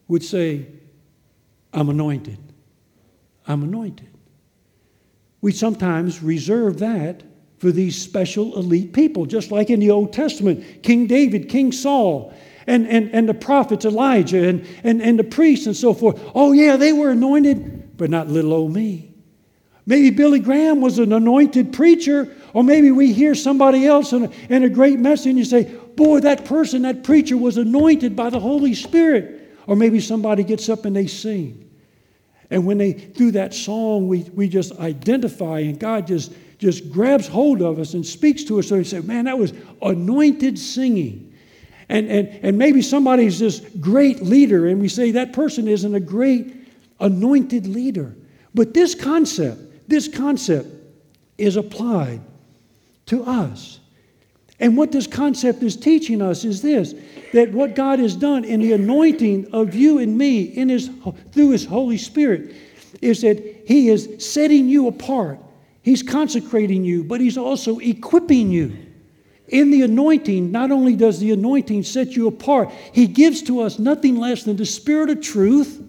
would 0.07 0.23
say, 0.23 0.67
I'm 1.73 1.89
anointed? 1.89 2.39
I'm 3.47 3.63
anointed. 3.63 4.09
We 5.41 5.53
sometimes 5.53 6.23
reserve 6.23 6.79
that 6.81 7.23
for 7.59 7.71
these 7.71 8.01
special 8.01 8.59
elite 8.59 8.93
people, 8.93 9.27
just 9.27 9.51
like 9.51 9.71
in 9.71 9.81
the 9.81 9.91
Old 9.91 10.13
Testament 10.13 10.83
King 10.83 11.07
David, 11.07 11.49
King 11.49 11.73
Saul, 11.73 12.35
and, 12.67 12.87
and, 12.89 13.11
and 13.15 13.29
the 13.29 13.35
prophets 13.35 13.85
Elijah, 13.85 14.49
and, 14.49 14.67
and, 14.83 15.01
and 15.01 15.19
the 15.19 15.25
priests, 15.25 15.67
and 15.67 15.77
so 15.77 15.95
forth. 15.95 16.21
Oh, 16.35 16.53
yeah, 16.53 16.77
they 16.77 16.93
were 16.93 17.11
anointed, 17.11 17.97
but 17.97 18.11
not 18.11 18.29
little 18.29 18.53
old 18.53 18.73
me. 18.73 19.15
Maybe 19.87 20.11
Billy 20.11 20.41
Graham 20.41 20.81
was 20.81 20.99
an 20.99 21.13
anointed 21.13 21.73
preacher, 21.73 22.35
or 22.53 22.65
maybe 22.65 22.91
we 22.91 23.13
hear 23.13 23.37
somebody 23.37 23.87
else 23.87 24.13
and 24.13 24.33
a, 24.51 24.69
great 24.69 24.99
message, 24.99 25.27
and 25.29 25.39
you 25.39 25.45
say, 25.45 25.73
Boy, 25.95 26.21
that 26.21 26.45
person, 26.45 26.83
that 26.83 27.05
preacher 27.05 27.37
was 27.37 27.57
anointed 27.57 28.17
by 28.17 28.29
the 28.29 28.41
Holy 28.41 28.75
Spirit. 28.75 29.57
Or 29.67 29.77
maybe 29.77 30.01
somebody 30.01 30.45
gets 30.45 30.69
up 30.69 30.85
and 30.85 30.95
they 30.95 31.07
sing. 31.07 31.66
And 32.51 32.65
when 32.65 32.79
they, 32.79 32.93
through 32.93 33.33
that 33.33 33.55
song, 33.55 34.09
we, 34.09 34.23
we 34.35 34.49
just 34.49 34.73
identify 34.79 35.61
and 35.61 35.79
God 35.79 36.07
just, 36.07 36.33
just 36.59 36.91
grabs 36.91 37.27
hold 37.27 37.61
of 37.61 37.79
us 37.79 37.95
and 37.95 38.07
speaks 38.07 38.45
to 38.45 38.59
us. 38.59 38.69
So 38.69 38.79
he 38.79 38.85
said, 38.85 39.05
man, 39.05 39.25
that 39.25 39.39
was 39.39 39.53
anointed 39.83 40.59
singing. 40.59 41.35
And, 41.89 42.09
and, 42.09 42.29
and 42.43 42.59
maybe 42.59 42.83
somebody's 42.83 43.39
this 43.39 43.61
great 43.81 44.23
leader, 44.23 44.67
and 44.67 44.81
we 44.81 44.89
say 44.89 45.13
that 45.13 45.33
person 45.33 45.69
isn't 45.69 45.95
a 45.95 46.01
great 46.01 46.55
anointed 46.99 47.67
leader. 47.67 48.15
But 48.55 48.75
this 48.75 48.95
concept, 48.95 49.89
this 49.89 50.09
concept 50.09 50.69
is 51.39 51.57
applied 51.57 52.21
to 53.07 53.23
us. 53.23 53.79
And 54.59 54.77
what 54.77 54.91
this 54.91 55.07
concept 55.07 55.63
is 55.63 55.77
teaching 55.77 56.23
us 56.23 56.45
is 56.45 56.63
this 56.63 56.95
that 57.33 57.53
what 57.53 57.75
God 57.75 57.99
has 57.99 58.17
done 58.17 58.45
in 58.45 58.61
the 58.61 58.73
anointing 58.73 59.53
of 59.53 59.75
you 59.75 59.99
and 59.99 60.17
me 60.17 60.43
in 60.43 60.69
his, 60.69 60.91
through 61.33 61.51
His 61.51 61.65
Holy 61.65 61.99
Spirit 61.99 62.55
is 63.03 63.21
that 63.23 63.65
He 63.67 63.89
is 63.89 64.09
setting 64.19 64.69
you 64.69 64.89
apart. 64.89 65.39
He's 65.83 66.03
consecrating 66.03 66.85
you, 66.85 67.05
but 67.05 67.21
He's 67.21 67.37
also 67.37 67.79
equipping 67.79 68.51
you. 68.51 68.77
In 69.49 69.71
the 69.71 69.83
anointing, 69.83 70.51
not 70.51 70.73
only 70.73 70.97
does 70.97 71.21
the 71.21 71.31
anointing 71.31 71.85
set 71.85 72.17
you 72.17 72.27
apart, 72.27 72.71
He 72.93 73.07
gives 73.07 73.43
to 73.43 73.61
us 73.61 73.79
nothing 73.79 74.17
less 74.17 74.45
than 74.45 74.57
the 74.57 74.67
Spirit 74.67 75.11
of 75.11 75.21
truth. 75.21 75.83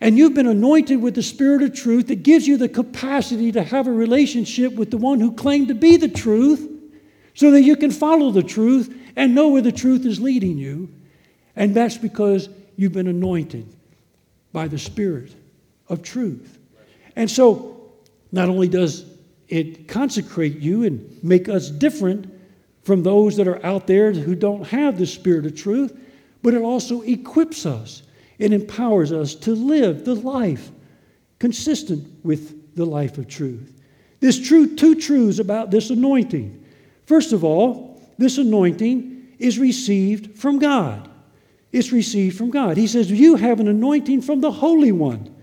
And 0.00 0.18
you've 0.18 0.34
been 0.34 0.46
anointed 0.46 1.00
with 1.00 1.14
the 1.14 1.22
Spirit 1.22 1.62
of 1.62 1.74
truth 1.74 2.08
that 2.08 2.22
gives 2.22 2.46
you 2.46 2.56
the 2.58 2.68
capacity 2.68 3.50
to 3.52 3.62
have 3.62 3.86
a 3.86 3.92
relationship 3.92 4.74
with 4.74 4.90
the 4.90 4.98
one 4.98 5.18
who 5.18 5.32
claimed 5.32 5.68
to 5.68 5.74
be 5.74 5.96
the 5.96 6.08
truth. 6.08 6.70
So 7.34 7.50
that 7.50 7.62
you 7.62 7.76
can 7.76 7.90
follow 7.90 8.30
the 8.30 8.42
truth 8.42 8.96
and 9.16 9.34
know 9.34 9.48
where 9.48 9.62
the 9.62 9.72
truth 9.72 10.06
is 10.06 10.20
leading 10.20 10.56
you. 10.56 10.88
And 11.56 11.74
that's 11.74 11.98
because 11.98 12.48
you've 12.76 12.92
been 12.92 13.08
anointed 13.08 13.66
by 14.52 14.68
the 14.68 14.78
Spirit 14.78 15.34
of 15.88 16.02
truth. 16.02 16.58
And 17.16 17.30
so, 17.30 17.92
not 18.32 18.48
only 18.48 18.68
does 18.68 19.04
it 19.48 19.86
consecrate 19.86 20.58
you 20.58 20.84
and 20.84 21.22
make 21.22 21.48
us 21.48 21.70
different 21.70 22.32
from 22.82 23.02
those 23.02 23.36
that 23.36 23.48
are 23.48 23.64
out 23.64 23.86
there 23.86 24.12
who 24.12 24.34
don't 24.34 24.66
have 24.68 24.98
the 24.98 25.06
Spirit 25.06 25.46
of 25.46 25.54
truth, 25.54 25.96
but 26.42 26.54
it 26.54 26.62
also 26.62 27.02
equips 27.02 27.66
us 27.66 28.02
and 28.38 28.52
empowers 28.52 29.12
us 29.12 29.34
to 29.34 29.54
live 29.54 30.04
the 30.04 30.14
life 30.14 30.70
consistent 31.38 32.24
with 32.24 32.74
the 32.74 32.84
life 32.84 33.18
of 33.18 33.28
truth. 33.28 33.80
There's 34.20 34.40
true, 34.40 34.74
two 34.74 34.94
truths 34.94 35.38
about 35.38 35.70
this 35.70 35.90
anointing. 35.90 36.63
First 37.06 37.32
of 37.32 37.44
all, 37.44 38.00
this 38.18 38.38
anointing 38.38 39.34
is 39.38 39.58
received 39.58 40.38
from 40.38 40.58
God. 40.58 41.10
It's 41.72 41.92
received 41.92 42.38
from 42.38 42.50
God. 42.50 42.76
He 42.76 42.86
says, 42.86 43.10
You 43.10 43.36
have 43.36 43.60
an 43.60 43.68
anointing 43.68 44.22
from 44.22 44.40
the 44.40 44.52
Holy 44.52 44.92
One. 44.92 45.34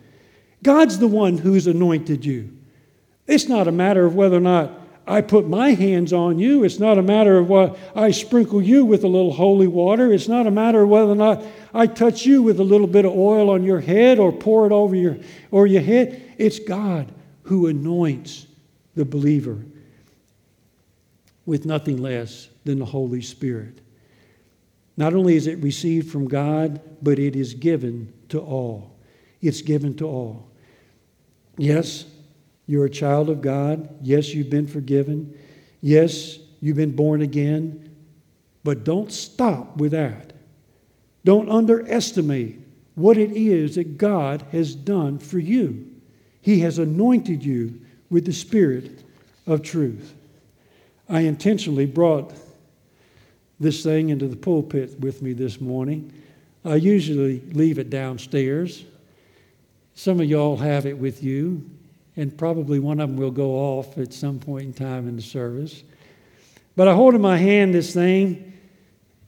God's 0.64 1.00
the 1.00 1.08
one 1.08 1.38
who's 1.38 1.68
anointed 1.68 2.24
you. 2.24 2.58
It's 3.28 3.48
not 3.48 3.68
a 3.68 3.72
matter 3.72 4.06
of 4.06 4.16
whether 4.16 4.38
or 4.38 4.42
not 4.42 4.80
I 5.08 5.22
put 5.22 5.48
my 5.48 5.72
hands 5.72 6.14
on 6.14 6.40
you. 6.40 6.64
It's 6.64 6.80
not 6.80 6.98
a 6.98 7.02
matter 7.02 7.38
of 7.38 7.50
what 7.50 7.78
I 7.96 8.12
sprinkle 8.12 8.62
you 8.62 8.86
with 8.86 9.04
a 9.04 9.08
little 9.08 9.34
holy 9.34 9.68
water. 9.68 10.14
It's 10.14 10.28
not 10.28 10.48
a 10.48 10.52
matter 10.52 10.84
of 10.84 10.90
whether 10.90 11.12
or 11.12 11.16
not 11.16 11.44
I 11.74 11.88
touch 11.88 12.26
you 12.26 12.44
with 12.44 12.60
a 12.60 12.64
little 12.64 12.88
bit 12.88 13.06
of 13.06 13.12
oil 13.12 13.50
on 13.50 13.64
your 13.64 13.82
head 13.82 14.20
or 14.20 14.32
pour 14.32 14.66
it 14.66 14.72
over 14.72 14.96
your 14.96 15.18
or 15.50 15.68
your 15.68 15.82
head. 15.82 16.34
It's 16.38 16.60
God 16.60 17.12
who 17.44 17.68
anoints 17.68 18.48
the 18.96 19.06
believer 19.06 19.66
with 21.46 21.66
nothing 21.66 21.98
less 21.98 22.50
than 22.66 22.80
the 22.80 22.86
Holy 22.86 23.22
Spirit. 23.22 23.82
Not 24.98 25.14
only 25.14 25.36
is 25.36 25.48
it 25.48 25.58
received 25.60 26.12
from 26.12 26.28
God, 26.28 26.82
but 27.02 27.18
it 27.18 27.36
is 27.36 27.54
given 27.54 28.14
to 28.30 28.40
all. 28.40 28.96
It's 29.42 29.62
given 29.62 29.96
to 29.98 30.08
all. 30.08 30.50
Yes, 31.58 32.06
you're 32.68 32.86
a 32.86 32.90
child 32.90 33.30
of 33.30 33.42
God. 33.42 33.90
Yes, 34.02 34.34
you've 34.34 34.50
been 34.50 34.68
forgiven. 34.68 35.38
Yes, 35.82 36.38
you've 36.60 36.78
been 36.78 36.96
born 36.96 37.22
again. 37.22 37.96
But 38.64 38.84
don't 38.84 39.12
stop 39.12 39.78
with 39.78 39.92
that. 39.92 40.34
Don't 41.26 41.50
underestimate 41.50 42.60
what 42.96 43.18
it 43.18 43.32
is 43.32 43.76
that 43.76 43.98
God 43.98 44.46
has 44.52 44.76
done 44.76 45.18
for 45.18 45.40
you. 45.40 45.88
He 46.42 46.60
has 46.60 46.80
anointed 46.80 47.44
you 47.44 47.82
with 48.10 48.26
the 48.26 48.34
Spirit 48.34 49.04
of 49.48 49.62
truth. 49.62 50.14
I 51.12 51.22
intentionally 51.22 51.86
brought 51.86 52.34
this 53.60 53.84
thing 53.84 54.10
into 54.10 54.30
the 54.30 54.38
pulpit 54.38 54.98
with 55.02 55.22
me 55.22 55.34
this 55.34 55.60
morning. 55.60 56.14
I 56.64 56.76
usually 56.76 57.42
leave 57.52 57.80
it 57.80 57.90
downstairs. 57.90 58.86
Some 59.94 60.22
of 60.22 60.30
y'all 60.30 60.56
have 60.56 60.86
it 60.86 60.98
with 60.98 61.22
you 61.22 61.70
and 62.16 62.38
probably 62.38 62.80
one 62.80 63.02
of 63.02 63.10
them 63.10 63.18
will 63.18 63.30
go 63.30 63.52
off 63.52 63.98
at 63.98 64.14
some 64.14 64.40
point 64.40 64.64
in 64.64 64.74
time 64.74 65.10
in 65.10 65.18
the 65.18 65.22
service. 65.22 65.84
But 66.78 66.88
I 66.88 66.94
hold 66.94 67.14
in 67.14 67.22
my 67.22 67.38
hand 67.38 67.74
this 67.74 67.94
thing. 67.94 68.54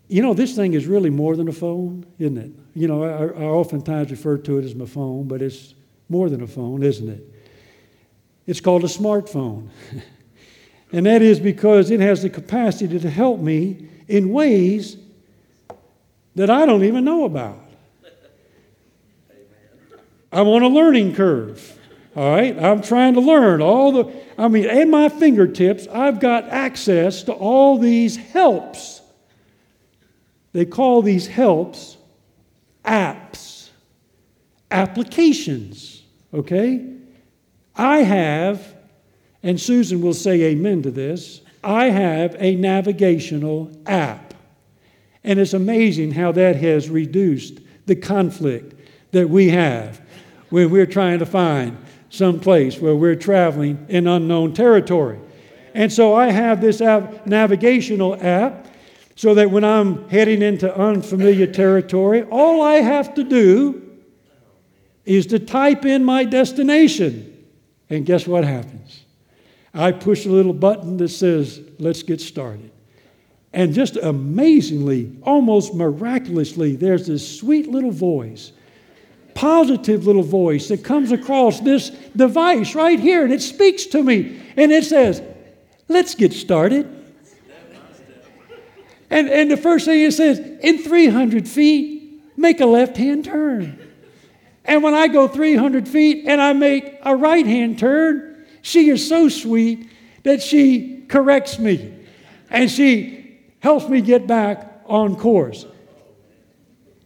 You 0.07 0.21
know, 0.21 0.33
this 0.33 0.55
thing 0.55 0.75
is 0.75 0.87
really 0.87 1.09
more 1.09 1.35
than 1.35 1.49
a 1.49 1.53
phone, 1.53 2.05
isn't 2.17 2.37
it? 2.37 2.51
You 2.75 2.87
know, 2.87 3.03
I, 3.03 3.41
I 3.41 3.45
oftentimes 3.45 4.09
refer 4.09 4.37
to 4.37 4.57
it 4.57 4.63
as 4.63 4.73
my 4.73 4.85
phone, 4.85 5.27
but 5.27 5.41
it's 5.41 5.73
more 6.07 6.29
than 6.29 6.43
a 6.43 6.47
phone, 6.47 6.81
isn't 6.81 7.09
it? 7.09 7.29
It's 8.47 8.61
called 8.61 8.85
a 8.85 8.87
smartphone. 8.87 9.67
and 10.93 11.08
that 11.08 11.21
is 11.21 11.39
because 11.39 11.91
it 11.91 11.99
has 11.99 12.21
the 12.21 12.29
capacity 12.29 12.99
to 12.99 13.10
help 13.10 13.39
me 13.39 13.89
in 14.08 14.29
ways 14.29 14.95
that 16.36 16.49
I 16.49 16.65
don't 16.65 16.84
even 16.84 17.03
know 17.03 17.25
about. 17.25 17.60
I'm 20.32 20.47
on 20.47 20.62
a 20.62 20.67
learning 20.67 21.15
curve. 21.15 21.79
All 22.15 22.36
right? 22.36 22.56
I'm 22.62 22.84
trying 22.84 23.15
to 23.15 23.19
learn 23.21 23.60
all 23.60 23.91
the, 23.91 24.13
I 24.38 24.47
mean, 24.47 24.65
at 24.65 24.88
my 24.88 25.10
fingertips, 25.10 25.88
I've 25.88 26.19
got 26.19 26.47
access 26.49 27.23
to 27.23 27.34
all 27.34 27.79
these 27.79 28.15
helps. 28.15 29.01
They 30.51 30.65
call 30.65 31.01
these 31.01 31.25
helps 31.25 31.97
apps, 32.86 33.69
applications, 34.69 36.03
okay? 36.32 36.88
I 37.75 37.99
have, 37.99 38.72
and 39.43 39.60
Susan 39.60 40.01
will 40.01 40.13
say 40.13 40.41
amen 40.43 40.82
to 40.84 40.91
this, 40.91 41.41
I 41.63 41.86
have 41.86 42.36
a 42.39 42.56
navigational 42.56 43.71
app. 43.86 44.34
And 45.23 45.39
it's 45.39 45.53
amazing 45.53 46.12
how 46.12 46.32
that 46.34 46.56
has 46.56 46.89
reduced 46.89 47.60
the 47.86 47.95
conflict 47.95 48.73
that 49.12 49.29
we 49.29 49.49
have 49.49 50.01
when 50.49 50.71
we're 50.71 50.86
trying 50.86 51.19
to 51.19 51.25
find 51.25 51.77
some 52.10 52.39
place 52.39 52.79
where 52.79 52.95
we're 52.95 53.15
traveling 53.15 53.86
in 53.89 54.08
unknown 54.08 54.53
territory. 54.53 55.19
And 55.73 55.91
so 55.91 56.13
I 56.13 56.29
have 56.32 56.62
this 56.62 56.82
app, 56.82 57.25
navigational 57.25 58.15
app 58.23 58.67
so 59.15 59.34
that 59.36 59.49
when 59.49 59.63
I'm 59.63 60.08
heading 60.10 60.41
into 60.41 60.75
unfamiliar 60.75 61.47
territory, 61.47 62.23
all 62.23 62.62
I 62.62 62.75
have 62.75 63.13
to 63.15 63.23
do 63.23 63.82
is 65.06 65.27
to 65.27 65.39
type 65.39 65.86
in 65.86 66.03
my 66.03 66.23
destination. 66.23 67.29
And 67.89 68.06
guess 68.06 68.27
what 68.27 68.43
happens? 68.43 69.02
I 69.73 69.91
push 69.91 70.25
a 70.25 70.29
little 70.29 70.53
button 70.53 70.97
that 70.97 71.09
says, 71.09 71.62
let's 71.79 72.03
get 72.03 72.21
started. 72.21 72.71
And 73.53 73.73
just 73.73 73.97
amazingly, 73.97 75.15
almost 75.23 75.73
miraculously, 75.73 76.75
there's 76.75 77.07
this 77.07 77.39
sweet 77.39 77.67
little 77.67 77.91
voice 77.91 78.51
positive 79.36 80.05
little 80.05 80.23
voice 80.23 80.67
that 80.67 80.83
comes 80.83 81.12
across 81.12 81.59
this 81.59 81.89
device 82.15 82.75
right 82.75 82.99
here, 82.99 83.23
and 83.23 83.33
it 83.33 83.41
speaks 83.41 83.86
to 83.88 84.03
me, 84.03 84.39
and 84.55 84.71
it 84.71 84.86
says, 84.86 85.21
Let's 85.88 86.15
get 86.15 86.33
started. 86.33 86.88
And, 89.09 89.29
and 89.29 89.51
the 89.51 89.57
first 89.57 89.86
thing 89.86 90.01
it 90.01 90.13
says, 90.13 90.39
in 90.39 90.79
300 90.79 91.47
feet, 91.47 92.23
make 92.36 92.62
a 92.62 92.65
left 92.65 92.97
hand 92.97 93.25
turn. 93.25 93.79
And 94.65 94.81
when 94.81 94.95
I 94.95 95.07
go 95.07 95.27
300 95.27 95.88
feet 95.88 96.25
and 96.25 96.41
I 96.41 96.53
make 96.53 96.99
a 97.03 97.15
right 97.15 97.45
hand 97.45 97.77
turn, 97.77 98.32
she 98.63 98.89
is 98.89 99.08
so 99.08 99.30
sweet 99.30 99.91
that 100.23 100.41
she 100.41 101.04
corrects 101.08 101.60
me 101.60 101.93
and 102.49 102.71
she 102.71 103.39
helps 103.60 103.88
me 103.88 104.02
get 104.02 104.26
back 104.26 104.82
on 104.86 105.15
course. 105.15 105.65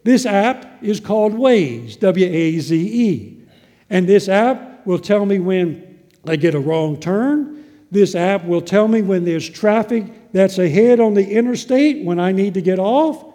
This 0.04 0.24
app 0.24 0.82
is 0.82 1.00
called 1.00 1.34
Waze, 1.34 1.98
W 1.98 2.26
A 2.26 2.58
Z 2.60 2.76
E. 2.76 3.44
And 3.90 4.08
this 4.08 4.28
app 4.28 4.86
will 4.86 4.98
tell 4.98 5.26
me 5.26 5.38
when 5.40 5.98
I 6.26 6.36
get 6.36 6.54
a 6.54 6.60
wrong 6.60 6.98
turn. 6.98 7.64
This 7.90 8.14
app 8.14 8.44
will 8.44 8.60
tell 8.60 8.86
me 8.86 9.02
when 9.02 9.24
there's 9.24 9.48
traffic 9.48 10.32
that's 10.32 10.58
ahead 10.58 11.00
on 11.00 11.14
the 11.14 11.28
interstate 11.28 12.04
when 12.04 12.20
I 12.20 12.32
need 12.32 12.54
to 12.54 12.62
get 12.62 12.78
off. 12.78 13.27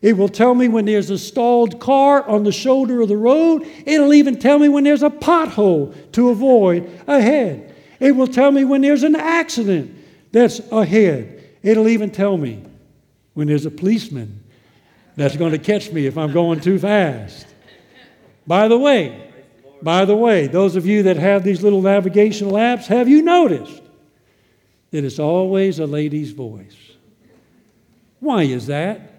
It 0.00 0.16
will 0.16 0.28
tell 0.28 0.54
me 0.54 0.68
when 0.68 0.84
there's 0.84 1.10
a 1.10 1.18
stalled 1.18 1.80
car 1.80 2.26
on 2.28 2.44
the 2.44 2.52
shoulder 2.52 3.00
of 3.00 3.08
the 3.08 3.16
road. 3.16 3.66
It'll 3.84 4.14
even 4.14 4.38
tell 4.38 4.58
me 4.58 4.68
when 4.68 4.84
there's 4.84 5.02
a 5.02 5.10
pothole 5.10 5.94
to 6.12 6.30
avoid 6.30 6.88
ahead. 7.06 7.74
It 7.98 8.12
will 8.12 8.28
tell 8.28 8.52
me 8.52 8.64
when 8.64 8.80
there's 8.80 9.02
an 9.02 9.16
accident 9.16 9.96
that's 10.30 10.60
ahead. 10.70 11.42
It'll 11.62 11.88
even 11.88 12.10
tell 12.10 12.36
me 12.36 12.62
when 13.34 13.48
there's 13.48 13.66
a 13.66 13.70
policeman 13.70 14.44
that's 15.16 15.36
going 15.36 15.52
to 15.52 15.58
catch 15.58 15.90
me 15.90 16.06
if 16.06 16.16
I'm 16.16 16.32
going 16.32 16.60
too 16.60 16.78
fast. 16.78 17.46
By 18.46 18.68
the 18.68 18.78
way, 18.78 19.32
by 19.82 20.04
the 20.04 20.16
way, 20.16 20.46
those 20.46 20.76
of 20.76 20.86
you 20.86 21.02
that 21.04 21.16
have 21.16 21.42
these 21.42 21.62
little 21.62 21.82
navigational 21.82 22.52
apps, 22.52 22.86
have 22.86 23.08
you 23.08 23.22
noticed 23.22 23.82
that 24.92 25.04
it's 25.04 25.18
always 25.18 25.80
a 25.80 25.86
lady's 25.86 26.30
voice? 26.30 26.76
Why 28.20 28.44
is 28.44 28.68
that? 28.68 29.17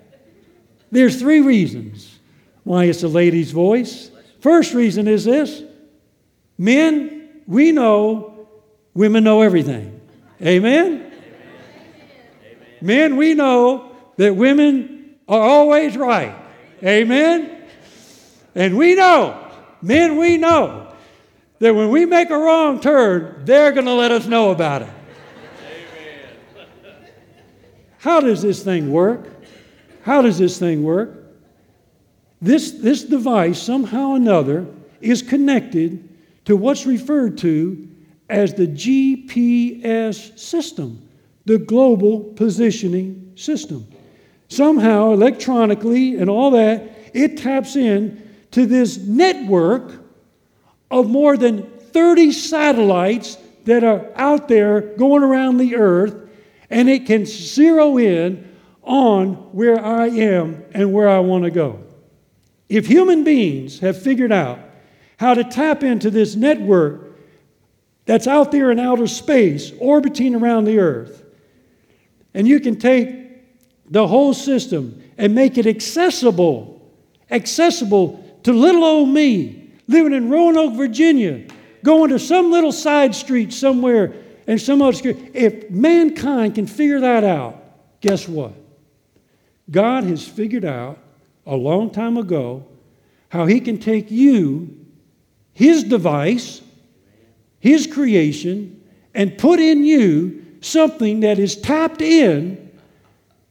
There's 0.92 1.20
three 1.20 1.42
reasons 1.42 2.20
why 2.64 2.86
it's 2.86 3.04
a 3.04 3.08
lady's 3.08 3.52
voice. 3.52 4.12
First 4.42 4.74
reason 4.74 5.08
is 5.08 5.26
this 5.26 5.64
men, 6.58 7.42
we 7.48 7.72
know 7.72 8.48
women 8.94 9.24
know 9.24 9.42
everything. 9.42 10.00
Amen? 10.42 10.86
Amen. 10.86 11.12
Men, 12.82 13.18
we 13.18 13.34
know 13.34 13.96
that 14.18 14.36
women 14.36 15.16
are 15.28 15.42
always 15.42 15.96
right. 15.98 16.36
Amen? 16.84 17.64
And 18.56 18.78
we 18.78 18.96
know, 18.96 19.52
men, 19.82 20.18
we 20.18 20.38
know 20.38 20.94
that 21.60 21.76
when 21.76 21.90
we 21.90 22.06
make 22.06 22.30
a 22.30 22.38
wrong 22.38 22.80
turn, 22.80 23.44
they're 23.46 23.72
going 23.72 23.86
to 23.86 23.94
let 23.94 24.12
us 24.12 24.26
know 24.26 24.52
about 24.52 24.82
it. 24.84 24.90
Amen. 26.86 27.08
How 28.00 28.22
does 28.22 28.42
this 28.42 28.64
thing 28.64 28.92
work? 28.92 29.39
How 30.02 30.22
does 30.22 30.38
this 30.38 30.58
thing 30.58 30.84
work? 30.84 31.26
This, 32.42 32.72
this 32.72 33.04
device, 33.04 33.62
somehow 33.62 34.12
or 34.12 34.16
another, 34.16 34.66
is 35.02 35.22
connected 35.22 36.08
to 36.46 36.56
what's 36.56 36.86
referred 36.86 37.38
to 37.40 37.88
as 38.30 38.54
the 38.54 38.68
GPS 38.68 40.38
system 40.38 41.10
the 41.50 41.58
global 41.58 42.20
positioning 42.36 43.32
system. 43.36 43.88
Somehow, 44.50 45.12
electronically 45.14 46.16
and 46.16 46.30
all 46.30 46.52
that, 46.52 46.84
it 47.14 47.38
taps 47.38 47.76
in 47.76 48.22
to 48.52 48.66
this 48.66 48.98
network 48.98 49.94
of 50.92 51.10
more 51.10 51.38
than 51.38 51.64
30 51.64 52.32
satellites 52.32 53.38
that 53.66 53.84
are 53.84 54.12
out 54.16 54.48
there 54.48 54.82
going 54.82 55.24
around 55.24 55.58
the 55.58 55.76
earth, 55.76 56.16
and 56.70 56.90
it 56.90 57.06
can 57.06 57.26
zero 57.26 57.98
in 57.98 58.49
on 58.90 59.36
where 59.54 59.80
I 59.80 60.08
am 60.08 60.64
and 60.74 60.92
where 60.92 61.08
I 61.08 61.20
want 61.20 61.44
to 61.44 61.52
go. 61.52 61.80
If 62.68 62.88
human 62.88 63.24
beings 63.24 63.80
have 63.80 64.02
figured 64.02 64.32
out 64.32 64.60
how 65.18 65.36
to 65.36 65.44
tap 65.44 65.84
into 65.84 66.10
this 66.10 66.36
network 66.36 67.16
that's 68.06 68.26
out 68.26 68.52
there 68.52 68.72
in 68.72 68.80
outer 68.80 69.06
space, 69.06 69.72
orbiting 69.78 70.34
around 70.34 70.66
the 70.66 70.80
earth, 70.80 71.24
and 72.34 72.48
you 72.48 72.60
can 72.60 72.80
take 72.80 73.92
the 73.92 74.08
whole 74.08 74.34
system 74.34 75.04
and 75.20 75.36
make 75.36 75.60
it 75.60 75.68
accessible, 75.68 76.82
accessible 77.30 78.40
to 78.42 78.54
little 78.54 78.84
old 78.84 79.10
me 79.10 79.72
living 79.88 80.14
in 80.14 80.32
Roanoke, 80.32 80.74
Virginia, 80.74 81.46
going 81.84 82.10
to 82.10 82.18
some 82.18 82.52
little 82.52 82.72
side 82.72 83.14
street 83.14 83.54
somewhere 83.54 84.16
and 84.48 84.60
some 84.60 84.82
other. 84.82 84.98
If 85.04 85.70
mankind 85.70 86.56
can 86.56 86.66
figure 86.66 87.02
that 87.02 87.24
out, 87.24 87.62
guess 88.02 88.28
what? 88.28 88.54
God 89.70 90.04
has 90.06 90.28
figured 90.28 90.66
out 90.66 90.98
a 91.46 91.56
long 91.56 91.92
time 91.92 92.18
ago 92.18 92.66
how 93.30 93.46
He 93.46 93.60
can 93.60 93.78
take 93.78 94.10
you, 94.10 94.86
His 95.54 95.84
device, 95.84 96.62
His 97.60 97.88
creation, 97.88 98.84
and 99.14 99.38
put 99.38 99.60
in 99.60 99.84
you 99.84 100.46
something 100.62 101.22
that 101.22 101.40
is 101.40 101.56
tapped 101.56 102.02
in 102.02 102.72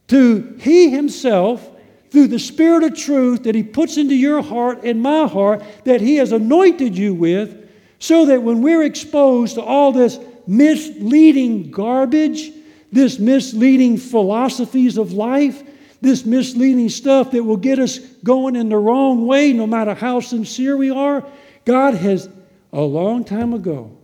to 0.09 0.57
He 0.61 0.90
Himself 0.90 1.68
through 2.11 2.28
the 2.28 2.38
Spirit 2.38 2.85
of 2.85 2.96
truth 2.96 3.44
that 3.44 3.54
He 3.54 3.62
puts 3.62 3.96
into 3.96 4.14
your 4.14 4.42
heart 4.42 4.81
and 4.83 5.02
my 5.02 5.26
heart, 5.26 5.62
that 5.85 6.00
He 6.00 6.16
has 6.16 6.33
anointed 6.33 6.96
you 6.96 7.14
with, 7.14 7.68
so 7.98 8.26
that 8.26 8.42
when 8.42 8.62
we're 8.62 8.85
exposed 8.85 9.54
to 9.54 9.62
all 9.62 9.92
this 9.92 10.18
misleading 10.46 11.70
garbage, 11.70 12.50
this 12.90 13.18
misleading 13.18 13.98
philosophies 13.98 14.96
of 14.96 15.12
life, 15.12 15.62
this 16.01 16.25
misleading 16.25 16.89
stuff 16.89 17.31
that 17.33 17.43
will 17.43 17.57
get 17.57 17.79
us 17.79 17.99
going 17.99 18.57
in 18.57 18.69
the 18.69 18.77
wrong 18.77 19.27
way, 19.27 19.53
no 19.53 19.67
matter 19.67 19.95
how 19.95 20.21
sincere 20.21 20.77
we 20.77 20.91
are, 20.91 21.25
God 21.65 21.95
has 21.95 22.29
a 22.73 22.81
long 22.81 23.25
time 23.25 23.53
ago 23.53 23.97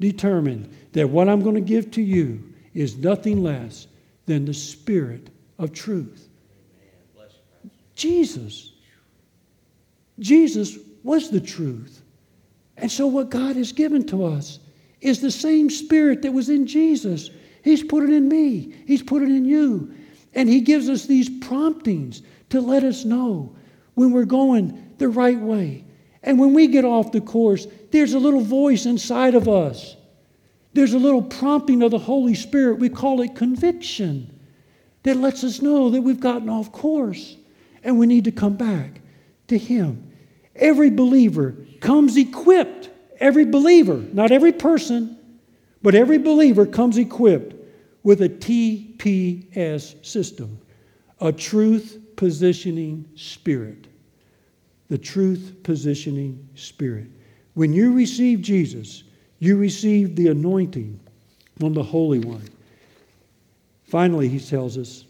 determined 0.00 0.74
that 0.92 1.08
what 1.08 1.28
I'm 1.28 1.42
going 1.42 1.54
to 1.54 1.60
give 1.60 1.90
to 1.92 2.02
you 2.02 2.52
is 2.74 2.96
nothing 2.96 3.42
less 3.42 3.86
than 4.26 4.44
the 4.44 4.54
Spirit 4.54 5.30
of 5.58 5.72
truth. 5.72 6.28
Jesus. 7.94 8.72
Jesus 10.18 10.78
was 11.02 11.30
the 11.30 11.40
truth. 11.40 12.02
And 12.76 12.90
so, 12.90 13.06
what 13.06 13.30
God 13.30 13.56
has 13.56 13.72
given 13.72 14.06
to 14.06 14.24
us 14.24 14.60
is 15.00 15.20
the 15.20 15.30
same 15.30 15.68
Spirit 15.68 16.22
that 16.22 16.32
was 16.32 16.48
in 16.48 16.66
Jesus. 16.66 17.30
He's 17.64 17.82
put 17.82 18.04
it 18.04 18.10
in 18.10 18.28
me, 18.28 18.74
He's 18.86 19.02
put 19.02 19.22
it 19.22 19.30
in 19.30 19.44
you. 19.44 19.92
And 20.34 20.48
He 20.48 20.60
gives 20.60 20.88
us 20.88 21.06
these 21.06 21.28
promptings 21.28 22.22
to 22.50 22.60
let 22.60 22.84
us 22.84 23.04
know 23.04 23.54
when 23.94 24.12
we're 24.12 24.24
going 24.24 24.94
the 24.98 25.08
right 25.08 25.38
way. 25.38 25.84
And 26.22 26.38
when 26.38 26.54
we 26.54 26.66
get 26.66 26.84
off 26.84 27.12
the 27.12 27.20
course, 27.20 27.66
there's 27.90 28.14
a 28.14 28.18
little 28.18 28.40
voice 28.40 28.86
inside 28.86 29.34
of 29.34 29.48
us. 29.48 29.96
There's 30.74 30.94
a 30.94 30.98
little 30.98 31.22
prompting 31.22 31.82
of 31.82 31.90
the 31.90 31.98
Holy 31.98 32.34
Spirit. 32.34 32.78
We 32.78 32.88
call 32.88 33.22
it 33.22 33.34
conviction 33.34 34.38
that 35.02 35.16
lets 35.16 35.42
us 35.44 35.62
know 35.62 35.90
that 35.90 36.02
we've 36.02 36.20
gotten 36.20 36.48
off 36.48 36.70
course 36.72 37.36
and 37.82 37.98
we 37.98 38.06
need 38.06 38.24
to 38.24 38.32
come 38.32 38.56
back 38.56 39.00
to 39.48 39.56
Him. 39.56 40.12
Every 40.54 40.90
believer 40.90 41.56
comes 41.80 42.16
equipped. 42.16 42.90
Every 43.20 43.44
believer, 43.44 43.96
not 44.12 44.30
every 44.30 44.52
person, 44.52 45.18
but 45.82 45.96
every 45.96 46.18
believer 46.18 46.66
comes 46.66 46.98
equipped 46.98 47.54
with 48.08 48.22
a 48.22 48.28
TPS 48.30 50.02
system, 50.02 50.58
a 51.20 51.30
truth 51.30 52.00
positioning 52.16 53.06
spirit. 53.14 53.86
The 54.88 54.96
truth 54.96 55.56
positioning 55.62 56.48
spirit. 56.54 57.08
When 57.52 57.74
you 57.74 57.92
receive 57.92 58.40
Jesus, 58.40 59.02
you 59.40 59.58
receive 59.58 60.16
the 60.16 60.28
anointing 60.28 60.98
from 61.60 61.74
the 61.74 61.82
Holy 61.82 62.20
One. 62.20 62.48
Finally, 63.84 64.30
he 64.30 64.40
tells 64.40 64.78
us 64.78 65.04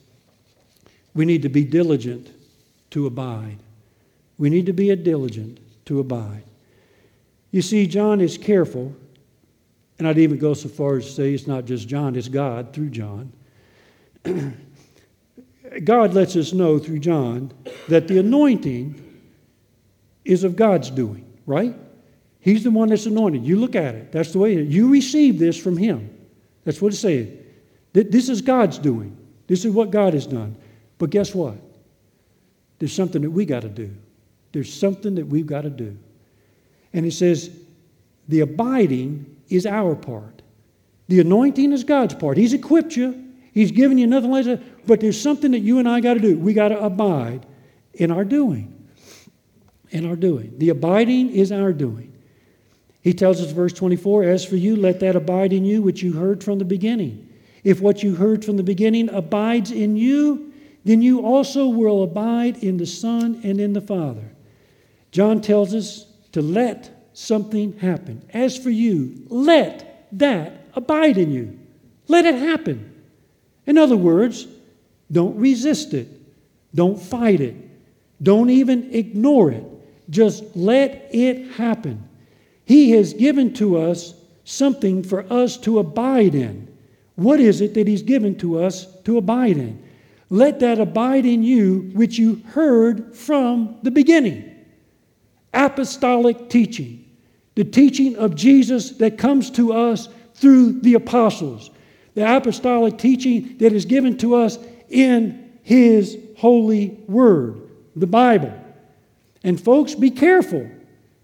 we 1.15 1.25
need 1.25 1.43
to 1.43 1.49
be 1.49 1.63
diligent 1.63 2.33
to 2.91 3.07
abide. 3.07 3.59
We 4.39 4.51
need 4.51 4.67
to 4.67 4.73
be 4.73 4.93
diligent 4.97 5.61
to 5.85 6.01
abide. 6.01 6.43
You 7.53 7.63
see, 7.63 7.87
John 7.87 8.21
is 8.21 8.37
careful 8.37 8.93
and 9.99 10.07
I'd 10.07 10.19
even 10.19 10.39
go 10.39 10.55
so 10.55 10.69
far 10.69 10.97
as 10.97 11.07
to 11.07 11.13
say 11.13 11.35
it's 11.35 11.47
not 11.47 11.65
just 11.65 11.89
John, 11.89 12.15
it's 12.17 12.29
God 12.29 12.73
through 12.73 12.91
John. 12.91 13.33
God 15.85 16.15
lets 16.15 16.37
us 16.37 16.53
know 16.53 16.79
through 16.79 17.01
John 17.01 17.53
that 17.89 18.09
the 18.09 18.19
anointing 18.19 19.05
is 20.25 20.45
of 20.45 20.57
God's 20.57 20.91
doing, 20.91 21.31
right? 21.47 21.75
He's 22.41 22.65
the 22.65 22.71
one 22.71 22.89
that's 22.89 23.07
anointed. 23.07 23.45
You 23.45 23.57
look 23.57 23.75
at 23.75 23.95
it. 23.95 24.13
That's 24.13 24.33
the 24.33 24.39
way 24.39 24.53
it 24.53 24.61
is. 24.61 24.75
You 24.75 24.89
receive 24.89 25.39
this 25.39 25.59
from 25.59 25.77
Him. 25.77 26.11
That's 26.65 26.81
what 26.81 26.93
it's 26.93 27.01
saying. 27.01 27.37
This 27.93 28.29
is 28.29 28.41
God's 28.41 28.79
doing. 28.79 29.17
This 29.47 29.65
is 29.65 29.73
what 29.73 29.91
God 29.91 30.15
has 30.15 30.27
done. 30.27 30.57
But 30.99 31.11
guess 31.11 31.35
what? 31.35 31.57
There's 32.79 32.93
something 32.93 33.23
that 33.23 33.31
we 33.31 33.45
got 33.45 33.63
to 33.63 33.69
do. 33.69 33.95
There's 34.53 34.73
something 34.73 35.15
that 35.17 35.27
we've 35.27 35.47
got 35.47 35.63
to 35.63 35.71
do. 35.71 35.97
And 36.93 37.05
it 37.05 37.13
says, 37.13 37.51
the 38.29 38.41
abiding 38.41 39.38
is 39.49 39.67
our 39.67 39.95
part. 39.95 40.43
The 41.09 41.21
anointing 41.21 41.73
is 41.73 41.85
God's 41.85 42.15
part. 42.15 42.37
He's 42.37 42.53
equipped 42.53 42.97
you, 42.97 43.29
He's 43.53 43.73
given 43.73 43.99
you 43.99 44.07
nothing 44.07 44.31
that. 44.31 44.87
But 44.87 45.01
there's 45.01 45.21
something 45.21 45.51
that 45.51 45.61
you 45.61 45.81
and 45.81 45.89
I 45.89 46.01
got 46.01 46.15
to 46.15 46.21
do. 46.21 46.39
We 46.39 46.55
got 46.55 46.69
to 46.69 46.81
abide 46.81 47.45
in 47.95 48.13
our 48.13 48.25
doing. 48.25 48.89
In 49.91 50.07
our 50.07 50.15
doing. 50.15 50.57
The 50.59 50.69
abiding 50.69 51.31
is 51.31 51.51
our 51.51 51.73
doing. 51.73 52.15
He 53.01 53.13
tells 53.13 53.41
us, 53.41 53.51
verse 53.51 53.73
24, 53.73 54.25
As 54.25 54.45
for 54.45 54.55
you, 54.57 54.77
let 54.77 55.01
that 55.01 55.17
abide 55.17 55.53
in 55.53 55.65
you 55.65 55.83
which 55.83 56.03
you 56.03 56.13
heard 56.13 56.45
from 56.45 56.59
the 56.59 56.65
beginning. 56.65 57.29
If 57.65 57.81
what 57.81 58.03
you 58.03 58.15
heard 58.15 58.45
from 58.45 58.57
the 58.57 58.63
beginning 58.63 59.09
abides 59.09 59.73
in 59.73 59.97
you, 59.97 60.53
then 60.85 61.03
you 61.03 61.25
also 61.25 61.67
will 61.67 62.03
abide 62.03 62.63
in 62.63 62.77
the 62.77 62.87
Son 62.87 63.41
and 63.43 63.61
in 63.61 63.73
the 63.73 63.81
Father. 63.81 64.31
John 65.11 65.41
tells 65.41 65.75
us 65.75 66.07
to 66.33 66.43
let 66.43 66.98
something 67.19 67.77
happen. 67.79 68.23
As 68.33 68.57
for 68.57 68.71
you, 68.71 69.27
let 69.29 70.07
that 70.13 70.65
abide 70.75 71.19
in 71.19 71.33
you. 71.33 71.59
Let 72.07 72.25
it 72.25 72.37
happen. 72.37 72.95
In 73.67 73.77
other 73.77 73.97
words, 73.97 74.47
don't 75.11 75.37
resist 75.37 75.95
it. 75.95 76.09
Don't 76.75 77.01
fight 77.01 77.41
it. 77.41 77.57
Don't 78.23 78.51
even 78.51 78.95
ignore 78.95 79.51
it. 79.51 79.65
Just 80.09 80.45
let 80.55 81.09
it 81.13 81.51
happen. 81.53 82.09
He 82.65 82.93
has 82.93 83.15
given 83.15 83.53
to 83.55 83.79
us 83.79 84.15
something 84.45 85.03
for 85.03 85.31
us 85.31 85.57
to 85.59 85.81
abide 85.81 86.37
in. 86.37 86.73
What 87.17 87.41
is 87.41 87.61
it 87.61 87.75
that 87.75 87.89
He's 87.89 88.03
given 88.03 88.39
to 88.39 88.63
us 88.63 88.87
to 89.03 89.19
abide 89.19 89.57
in? 89.57 89.83
Let 90.31 90.61
that 90.61 90.79
abide 90.79 91.27
in 91.27 91.43
you 91.43 91.91
which 91.95 92.17
you 92.17 92.43
heard 92.51 93.17
from 93.17 93.77
the 93.83 93.91
beginning. 93.91 94.55
Apostolic 95.53 96.49
teaching 96.49 97.07
the 97.59 97.65
teaching 97.65 98.15
of 98.15 98.37
Jesus 98.37 98.93
that 98.99 99.19
comes 99.19 99.51
to 99.51 99.73
us 99.73 100.09
through 100.35 100.81
the 100.81 100.95
apostles, 100.95 101.73
the 102.15 102.37
apostolic 102.37 102.99
teaching 102.99 103.59
that 103.59 103.73
is 103.73 103.85
given 103.85 104.17
to 104.19 104.37
us 104.37 104.61
in 104.89 105.59
His 105.65 106.17
holy 106.37 106.91
word, 107.09 107.61
the 107.97 108.07
Bible. 108.07 108.55
And 109.43 109.61
folks, 109.61 109.97
be 109.97 110.09
careful. 110.09 110.71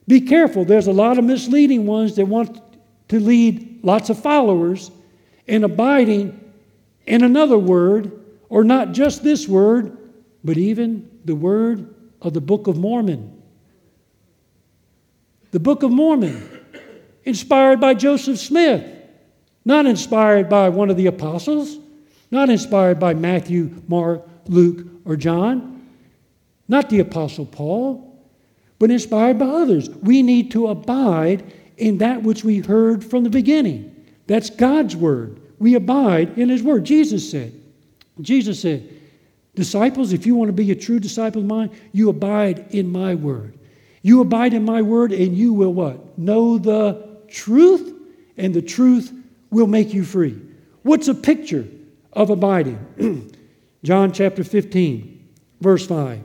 Be 0.08 0.22
careful. 0.22 0.64
There's 0.64 0.88
a 0.88 0.92
lot 0.92 1.18
of 1.18 1.24
misleading 1.24 1.86
ones 1.86 2.16
that 2.16 2.26
want 2.26 2.60
to 3.10 3.20
lead 3.20 3.84
lots 3.84 4.10
of 4.10 4.18
followers 4.18 4.90
in 5.46 5.62
abiding 5.62 6.52
in 7.06 7.22
another 7.22 7.58
word, 7.58 8.10
or 8.48 8.64
not 8.64 8.90
just 8.90 9.22
this 9.22 9.46
word, 9.46 9.96
but 10.42 10.58
even 10.58 11.08
the 11.26 11.36
word 11.36 11.94
of 12.20 12.34
the 12.34 12.40
Book 12.40 12.66
of 12.66 12.76
Mormon. 12.76 13.33
The 15.54 15.60
Book 15.60 15.84
of 15.84 15.92
Mormon, 15.92 16.42
inspired 17.24 17.80
by 17.80 17.94
Joseph 17.94 18.40
Smith, 18.40 18.84
not 19.64 19.86
inspired 19.86 20.48
by 20.48 20.68
one 20.68 20.90
of 20.90 20.96
the 20.96 21.06
apostles, 21.06 21.78
not 22.32 22.50
inspired 22.50 22.98
by 22.98 23.14
Matthew, 23.14 23.80
Mark, 23.86 24.26
Luke, 24.48 24.84
or 25.04 25.14
John, 25.14 25.86
not 26.66 26.90
the 26.90 26.98
apostle 26.98 27.46
Paul, 27.46 28.20
but 28.80 28.90
inspired 28.90 29.38
by 29.38 29.46
others. 29.46 29.88
We 29.88 30.24
need 30.24 30.50
to 30.50 30.66
abide 30.66 31.44
in 31.76 31.98
that 31.98 32.24
which 32.24 32.42
we 32.42 32.58
heard 32.58 33.04
from 33.04 33.22
the 33.22 33.30
beginning. 33.30 33.94
That's 34.26 34.50
God's 34.50 34.96
word. 34.96 35.40
We 35.60 35.76
abide 35.76 36.36
in 36.36 36.48
his 36.48 36.64
word. 36.64 36.82
Jesus 36.82 37.30
said, 37.30 37.52
Jesus 38.20 38.58
said, 38.58 38.90
Disciples, 39.54 40.12
if 40.12 40.26
you 40.26 40.34
want 40.34 40.48
to 40.48 40.52
be 40.52 40.72
a 40.72 40.74
true 40.74 40.98
disciple 40.98 41.42
of 41.42 41.46
mine, 41.46 41.70
you 41.92 42.08
abide 42.08 42.74
in 42.74 42.90
my 42.90 43.14
word. 43.14 43.56
You 44.04 44.20
abide 44.20 44.52
in 44.52 44.66
my 44.66 44.82
word, 44.82 45.12
and 45.12 45.34
you 45.34 45.54
will 45.54 45.72
what? 45.72 46.18
Know 46.18 46.58
the 46.58 47.08
truth, 47.26 47.90
and 48.36 48.52
the 48.52 48.60
truth 48.60 49.10
will 49.48 49.66
make 49.66 49.94
you 49.94 50.04
free. 50.04 50.38
What's 50.82 51.08
a 51.08 51.14
picture 51.14 51.66
of 52.12 52.28
abiding? 52.28 53.32
John 53.82 54.12
chapter 54.12 54.44
15, 54.44 55.26
verse 55.62 55.86
5. 55.86 56.20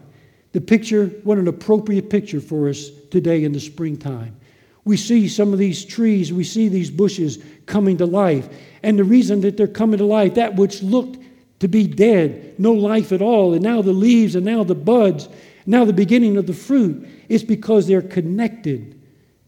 The 0.52 0.60
picture, 0.60 1.06
what 1.24 1.38
an 1.38 1.48
appropriate 1.48 2.10
picture 2.10 2.42
for 2.42 2.68
us 2.68 2.90
today 3.12 3.46
in 3.46 3.54
the 3.54 3.62
springtime. 3.62 4.36
We 4.84 4.98
see 4.98 5.30
some 5.30 5.54
of 5.54 5.60
these 5.60 5.86
trees, 5.86 6.34
we 6.34 6.44
see 6.44 6.68
these 6.68 6.92
bushes 6.92 7.42
coming 7.66 7.96
to 8.00 8.06
life. 8.06 8.50
And 8.84 9.00
the 9.00 9.06
reason 9.06 9.40
that 9.42 9.56
they're 9.56 9.68
coming 9.68 10.00
to 10.00 10.06
life, 10.06 10.34
that 10.34 10.58
which 10.58 10.84
looked 10.84 11.18
to 11.62 11.70
be 11.70 11.88
dead, 11.88 12.60
no 12.60 12.74
life 12.74 13.14
at 13.14 13.22
all, 13.22 13.54
and 13.54 13.64
now 13.64 13.82
the 13.82 13.94
leaves, 13.94 14.36
and 14.36 14.46
now 14.46 14.66
the 14.66 14.76
buds, 14.76 15.30
now 15.70 15.86
the 15.86 15.94
beginning 15.94 16.36
of 16.36 16.48
the 16.48 16.54
fruit, 16.54 17.08
is 17.30 17.44
because 17.44 17.86
they're 17.86 18.02
connected. 18.02 19.00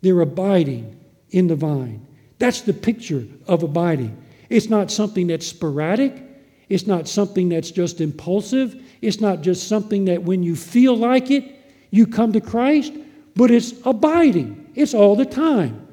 They're 0.01 0.22
abiding 0.22 0.99
in 1.32 1.47
the 1.47 1.55
vine. 1.55 2.05
That's 2.38 2.61
the 2.61 2.74
picture 2.74 3.26
of 3.47 3.63
abiding. 3.63 4.15
It's 4.47 4.69
not 4.69 4.91
something 4.91 5.26
that's 5.26 5.47
sporadic. 5.47 6.22
It's 6.69 6.86
not 6.86 7.07
something 7.07 7.49
that's 7.49 7.72
just 7.72 8.01
impulsive. 8.01 8.84
It's 9.01 9.19
not 9.19 9.41
just 9.41 9.67
something 9.67 10.05
that 10.05 10.22
when 10.22 10.43
you 10.43 10.55
feel 10.55 10.95
like 10.95 11.32
it, 11.32 11.55
you 11.89 12.05
come 12.05 12.34
to 12.34 12.39
Christ, 12.39 12.93
but 13.36 13.49
it's 13.49 13.74
abiding. 13.84 14.69
It's 14.76 14.93
all 14.93 15.15
the 15.15 15.26
time. 15.26 15.88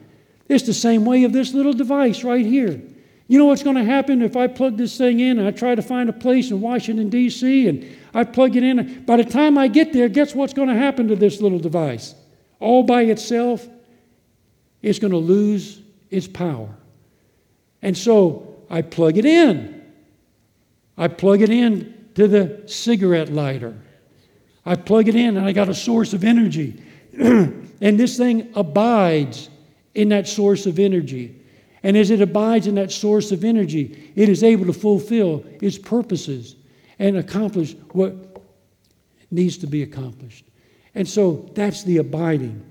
It's 0.47 0.67
the 0.67 0.75
same 0.75 1.07
way 1.07 1.25
of 1.25 1.33
this 1.33 1.55
little 1.55 1.73
device 1.73 2.23
right 2.23 2.45
here. 2.45 2.83
You 3.29 3.39
know 3.39 3.45
what's 3.45 3.63
going 3.63 3.77
to 3.77 3.85
happen 3.85 4.23
if 4.23 4.37
I 4.37 4.47
plug 4.47 4.79
this 4.79 4.97
thing 4.97 5.21
in 5.21 5.39
and 5.39 5.47
I 5.47 5.51
try 5.51 5.75
to 5.75 5.83
find 5.83 6.09
a 6.09 6.15
place 6.15 6.51
in 6.51 6.63
Washington, 6.63 7.11
D.C., 7.11 7.69
and 7.69 7.97
I 8.15 8.25
plug 8.25 8.57
it 8.57 8.63
in? 8.63 9.05
By 9.05 9.19
the 9.19 9.25
time 9.25 9.59
I 9.59 9.69
get 9.69 9.93
there, 9.93 10.09
guess 10.09 10.35
what's 10.35 10.55
going 10.55 10.69
to 10.69 10.75
happen 10.75 11.09
to 11.09 11.17
this 11.17 11.43
little 11.43 11.59
device? 11.59 12.15
All 12.59 12.83
by 12.83 13.03
itself, 13.03 13.69
it's 14.81 14.99
going 14.99 15.11
to 15.11 15.19
lose 15.19 15.81
its 16.11 16.27
power. 16.27 16.75
And 17.83 17.97
so 17.97 18.65
I 18.71 18.81
plug 18.81 19.19
it 19.19 19.27
in. 19.27 19.79
I 20.97 21.09
plug 21.09 21.43
it 21.43 21.51
in 21.51 22.09
to 22.15 22.27
the 22.27 22.63
cigarette 22.67 23.31
lighter. 23.31 23.77
I 24.65 24.75
plug 24.75 25.07
it 25.07 25.15
in 25.15 25.37
and 25.37 25.47
I 25.47 25.53
got 25.53 25.69
a 25.69 25.75
source 25.75 26.15
of 26.15 26.25
energy. 26.25 26.83
and 27.13 27.71
this 27.81 28.17
thing 28.17 28.51
abides 28.55 29.51
in 29.95 30.09
that 30.09 30.27
source 30.27 30.65
of 30.67 30.79
energy. 30.79 31.38
And 31.83 31.97
as 31.97 32.11
it 32.11 32.21
abides 32.21 32.67
in 32.67 32.75
that 32.75 32.91
source 32.91 33.31
of 33.33 33.45
energy, 33.45 34.13
it 34.17 34.29
is 34.29 34.43
able 34.43 34.67
to 34.67 34.73
fulfill 34.73 35.45
its 35.63 35.79
purposes 35.79 36.57
and 36.99 37.17
accomplish 37.17 37.75
what 37.93 38.43
needs 39.31 39.59
to 39.59 39.67
be 39.67 39.83
accomplished. 39.83 40.45
And 40.95 41.09
so 41.09 41.49
that's 41.55 41.85
the 41.85 41.99
abiding. 41.99 42.65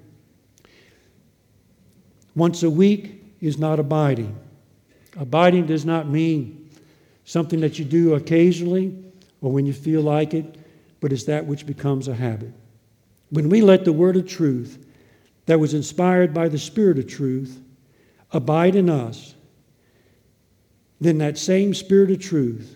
Once 2.35 2.63
a 2.63 2.69
week 2.69 3.23
is 3.39 3.57
not 3.57 3.79
abiding. 3.79 4.37
Abiding 5.17 5.65
does 5.65 5.85
not 5.85 6.07
mean 6.09 6.69
something 7.25 7.61
that 7.61 7.79
you 7.79 7.85
do 7.85 8.15
occasionally 8.15 8.95
or 9.41 9.51
when 9.51 9.65
you 9.65 9.73
feel 9.73 10.01
like 10.01 10.33
it, 10.33 10.57
but 10.99 11.13
it's 11.13 11.23
that 11.25 11.45
which 11.45 11.65
becomes 11.65 12.07
a 12.07 12.13
habit. 12.13 12.51
When 13.29 13.49
we 13.49 13.61
let 13.61 13.85
the 13.85 13.93
word 13.93 14.17
of 14.17 14.27
truth 14.27 14.85
that 15.45 15.59
was 15.59 15.73
inspired 15.73 16.33
by 16.33 16.49
the 16.49 16.57
Spirit 16.57 16.99
of 16.99 17.07
truth 17.07 17.59
abide 18.32 18.75
in 18.75 18.89
us, 18.89 19.36
then 20.99 21.19
that 21.19 21.38
same 21.38 21.73
Spirit 21.73 22.11
of 22.11 22.19
truth 22.19 22.75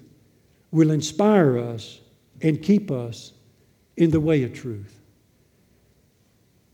will 0.71 0.91
inspire 0.91 1.57
us 1.57 1.99
and 2.41 2.61
keep 2.61 2.91
us 2.91 3.33
in 3.97 4.11
the 4.11 4.19
way 4.19 4.43
of 4.43 4.53
truth. 4.53 4.99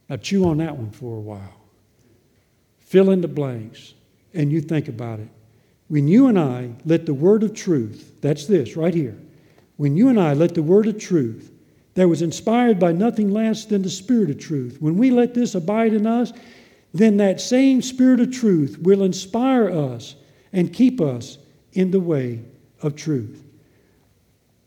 Now, 0.09 0.17
chew 0.17 0.45
on 0.45 0.57
that 0.57 0.77
one 0.77 0.91
for 0.91 1.17
a 1.17 1.21
while. 1.21 1.55
Fill 2.79 3.09
in 3.11 3.21
the 3.21 3.27
blanks, 3.27 3.93
and 4.33 4.51
you 4.51 4.61
think 4.61 4.87
about 4.87 5.19
it. 5.19 5.27
When 5.89 6.07
you 6.07 6.27
and 6.27 6.39
I 6.39 6.71
let 6.85 7.05
the 7.05 7.13
word 7.13 7.43
of 7.43 7.53
truth, 7.53 8.13
that's 8.21 8.45
this 8.45 8.77
right 8.77 8.93
here, 8.93 9.17
when 9.77 9.95
you 9.95 10.09
and 10.09 10.19
I 10.19 10.33
let 10.33 10.53
the 10.53 10.63
word 10.63 10.87
of 10.87 10.97
truth 10.97 11.51
that 11.95 12.07
was 12.07 12.21
inspired 12.21 12.79
by 12.79 12.91
nothing 12.91 13.31
less 13.31 13.65
than 13.65 13.81
the 13.81 13.89
Spirit 13.89 14.29
of 14.29 14.39
truth, 14.39 14.77
when 14.79 14.97
we 14.97 15.11
let 15.11 15.33
this 15.33 15.55
abide 15.55 15.93
in 15.93 16.05
us, 16.05 16.31
then 16.97 17.17
that 17.17 17.41
same 17.41 17.81
Spirit 17.81 18.19
of 18.19 18.31
truth 18.31 18.77
will 18.79 19.03
inspire 19.03 19.69
us 19.69 20.15
and 20.53 20.73
keep 20.73 21.01
us 21.01 21.37
in 21.73 21.91
the 21.91 21.99
way 21.99 22.41
of 22.81 22.95
truth. 22.95 23.43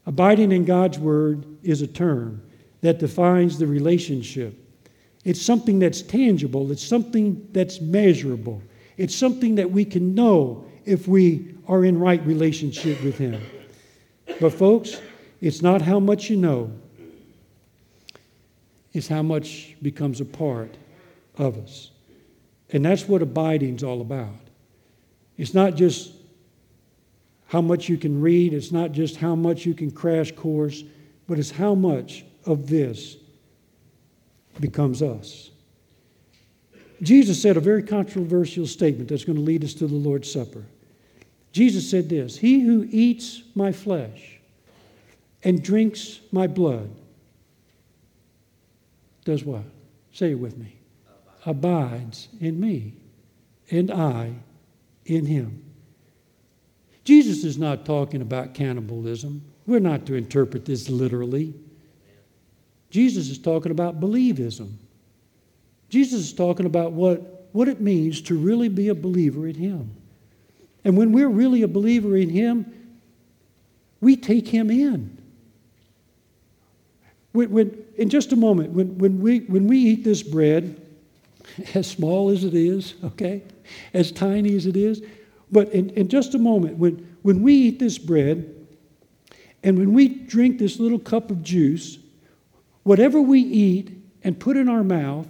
Abiding 0.07 0.53
in 0.53 0.65
God's 0.65 0.99
Word 0.99 1.47
is 1.63 1.83
a 1.83 1.87
term 1.87 2.43
that 2.81 2.99
defines 2.99 3.59
the 3.59 3.67
relationship. 3.67 4.57
It's 5.25 5.43
something 5.43 5.79
that's 5.79 6.03
tangible, 6.03 6.73
it's 6.73 6.85
something 6.85 7.47
that's 7.53 7.81
measurable, 7.81 8.63
it's 8.97 9.15
something 9.15 9.55
that 9.57 9.71
we 9.71 9.85
can 9.85 10.15
know 10.15 10.65
if 10.85 11.07
we 11.07 11.55
are 11.69 11.85
in 11.85 11.99
right 11.99 12.25
relationship 12.27 13.03
with 13.03 13.19
Him. 13.19 13.41
But, 14.41 14.55
folks, 14.55 15.01
it's 15.41 15.63
not 15.63 15.83
how 15.83 16.01
much 16.01 16.31
you 16.31 16.37
know, 16.37 16.73
it's 18.93 19.09
how 19.09 19.23
much 19.23 19.77
becomes 19.83 20.21
a 20.21 20.25
part 20.25 20.77
of 21.37 21.59
us. 21.59 21.91
And 22.73 22.85
that's 22.85 23.09
what 23.09 23.23
abiding's 23.23 23.83
all 23.83 24.01
about. 24.01 24.35
It's 25.37 25.55
not 25.55 25.75
just 25.75 26.13
how 27.47 27.61
much 27.61 27.89
you 27.89 27.97
can 27.97 28.21
read, 28.21 28.53
it's 28.53 28.71
not 28.71 28.93
just 28.93 29.17
how 29.17 29.35
much 29.35 29.67
you 29.67 29.75
can 29.75 29.91
crash 29.91 30.31
course, 30.33 30.85
but 31.27 31.39
it's 31.39 31.51
how 31.51 31.75
much 31.75 32.25
of 32.47 32.69
this 32.69 33.17
becomes 34.61 35.03
us. 35.03 35.51
Jesus 37.03 37.41
said 37.41 37.57
a 37.57 37.61
very 37.61 37.83
controversial 37.83 38.67
statement 38.67 39.09
that's 39.09 39.25
going 39.25 39.37
to 39.37 39.43
lead 39.43 39.65
us 39.65 39.75
to 39.75 39.87
the 39.87 39.95
Lord's 39.95 40.31
Supper. 40.31 40.65
Jesus 41.53 41.91
said 41.91 42.09
this 42.09 42.37
He 42.37 42.61
who 42.61 42.87
eats 42.91 43.43
my 43.55 43.73
flesh 43.73 44.39
and 45.43 45.63
drinks 45.63 46.21
my 46.31 46.47
blood 46.47 46.91
does 49.25 49.45
what? 49.45 49.65
Say 50.13 50.33
it 50.33 50.39
with 50.39 50.57
me 50.57 50.80
abides 51.47 52.29
in 52.41 52.61
me, 52.61 52.95
and 53.71 53.91
I 53.91 54.35
in 55.05 55.27
him. 55.27 55.65
Jesus 57.05 57.45
is 57.45 57.59
not 57.59 57.85
talking 57.85 58.23
about 58.23 58.55
cannibalism. 58.55 59.43
We're 59.67 59.81
not 59.81 60.07
to 60.07 60.15
interpret 60.15 60.65
this 60.65 60.89
literally. 60.89 61.55
Jesus 62.91 63.31
is 63.31 63.39
talking 63.39 63.73
about 63.73 64.01
believism. 64.01 64.73
Jesus 65.89 66.21
is 66.21 66.33
talking 66.33 66.67
about 66.67 66.93
what, 66.93 67.49
what 67.53 67.69
it 67.69 67.81
means 67.81 68.21
to 68.23 68.39
really 68.39 68.69
be 68.69 68.89
a 68.89 68.95
believer 68.95 69.47
in 69.47 69.55
Him. 69.55 69.91
And 70.85 70.97
when 70.97 71.13
we're 71.13 71.29
really 71.29 71.63
a 71.63 71.69
believer 71.69 72.17
in 72.17 72.29
Him, 72.29 72.73
we 74.01 74.17
take 74.17 74.49
Him 74.49 74.71
in. 74.71 75.17
When, 77.33 77.51
when, 77.51 77.85
in 77.97 78.09
just 78.09 78.33
a 78.33 78.37
moment, 78.37 78.73
when, 78.73 78.99
when, 78.99 79.21
we, 79.21 79.41
when 79.41 79.67
we 79.67 79.79
eat 79.79 80.05
this 80.05 80.23
bread, 80.23 80.81
as 81.75 81.87
small 81.87 82.31
as 82.31 82.45
it 82.45 82.55
is, 82.55 82.95
okay, 83.05 83.43
as 83.95 84.13
tiny 84.13 84.55
as 84.57 84.67
it 84.67 84.77
is. 84.77 85.03
But 85.51 85.71
in, 85.71 85.91
in 85.91 86.09
just 86.09 86.35
a 86.35 86.39
moment, 86.39 86.77
when, 86.77 87.17
when 87.23 87.43
we 87.43 87.55
eat 87.55 87.79
this 87.79 87.99
bread 87.99 88.55
and 89.63 89.79
when 89.79 89.93
we 89.93 90.09
drink 90.09 90.59
this 90.59 90.79
little 90.79 90.99
cup 90.99 91.31
of 91.31 91.43
juice, 91.43 91.99
whatever 92.83 93.21
we 93.21 93.41
eat 93.41 93.91
and 94.23 94.39
put 94.39 94.57
in 94.57 94.69
our 94.69 94.85
mouth, 94.85 95.27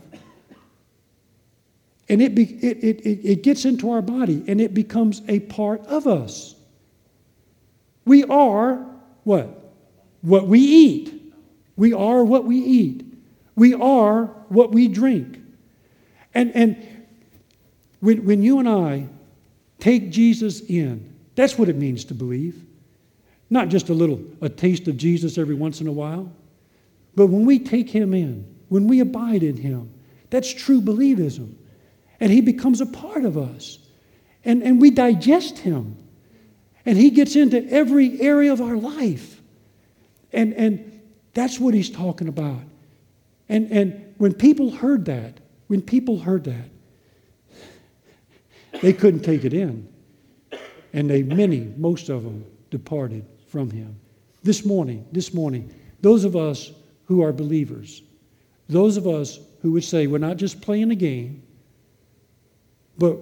and 2.09 2.21
it, 2.21 2.35
be, 2.35 2.43
it, 2.43 2.79
it, 2.83 3.25
it 3.25 3.43
gets 3.43 3.65
into 3.65 3.91
our 3.93 4.03
body 4.03 4.43
and 4.49 4.61
it 4.61 4.75
becomes 4.75 5.23
a 5.29 5.41
part 5.41 5.87
of 5.87 6.07
us. 6.07 6.57
We 8.05 8.25
are 8.25 8.85
what? 9.23 9.73
What 10.23 10.49
we 10.49 10.59
eat. 10.59 11.33
We 11.77 11.93
are 11.93 12.25
what 12.25 12.45
we 12.45 12.59
eat. 12.59 13.05
We 13.55 13.75
are 13.75 14.25
what 14.49 14.73
we 14.73 14.89
drink. 14.89 15.40
And, 16.35 16.55
and 16.55 17.07
when, 18.01 18.25
when 18.25 18.43
you 18.43 18.59
and 18.59 18.69
I 18.69 19.07
take 19.79 20.11
Jesus 20.11 20.61
in, 20.61 21.15
that's 21.35 21.59
what 21.59 21.69
it 21.69 21.77
means 21.77 22.05
to 22.07 22.15
believe. 22.15 22.63
Not 23.49 23.69
just 23.69 23.89
a 23.89 23.95
little, 23.95 24.23
a 24.41 24.49
taste 24.49 24.87
of 24.89 24.97
Jesus 24.97 25.39
every 25.39 25.55
once 25.55 25.81
in 25.81 25.87
a 25.87 25.93
while, 25.93 26.31
but 27.17 27.27
when 27.27 27.45
we 27.45 27.59
take 27.59 27.91
him 27.91 28.15
in, 28.15 28.47
when 28.69 28.87
we 28.87 29.01
abide 29.01 29.43
in 29.43 29.57
him, 29.57 29.93
that's 30.31 30.53
true 30.53 30.81
believism. 30.81 31.55
And 32.21 32.31
he 32.31 32.41
becomes 32.41 32.81
a 32.81 32.87
part 32.87 33.25
of 33.25 33.37
us. 33.37 33.79
And, 34.45 34.63
and 34.63 34.81
we 34.81 34.91
digest 34.91 35.59
him. 35.59 35.97
And 36.87 36.97
he 36.97 37.11
gets 37.11 37.37
into 37.37 37.67
every 37.69 38.21
area 38.21 38.53
of 38.53 38.61
our 38.61 38.77
life. 38.77 39.41
And, 40.33 40.55
and 40.55 41.01
that's 41.35 41.59
what 41.59 41.75
he's 41.75 41.91
talking 41.91 42.29
about. 42.29 42.61
And, 43.49 43.71
and 43.73 44.15
when 44.19 44.35
people 44.35 44.71
heard 44.71 45.07
that, 45.07 45.41
when 45.71 45.81
people 45.81 46.19
heard 46.19 46.43
that, 46.43 46.69
they 48.83 48.93
couldn't 48.93 49.21
take 49.21 49.45
it 49.45 49.55
in. 49.55 49.89
And 50.93 51.09
they, 51.09 51.23
many, 51.23 51.73
most 51.77 52.09
of 52.09 52.25
them, 52.25 52.45
departed 52.71 53.25
from 53.47 53.71
him. 53.71 53.95
This 54.43 54.65
morning, 54.65 55.07
this 55.13 55.33
morning, 55.33 55.73
those 56.01 56.25
of 56.25 56.35
us 56.35 56.73
who 57.05 57.23
are 57.23 57.33
believers, 57.33 58.03
those 58.69 58.97
of 58.97 59.07
us 59.07 59.39
who 59.63 59.71
would 59.71 59.85
say 59.85 60.09
we're 60.09 60.19
not 60.19 60.39
just 60.39 60.61
playing 60.61 60.91
a 60.91 60.97
game, 60.97 61.41
but 62.99 63.19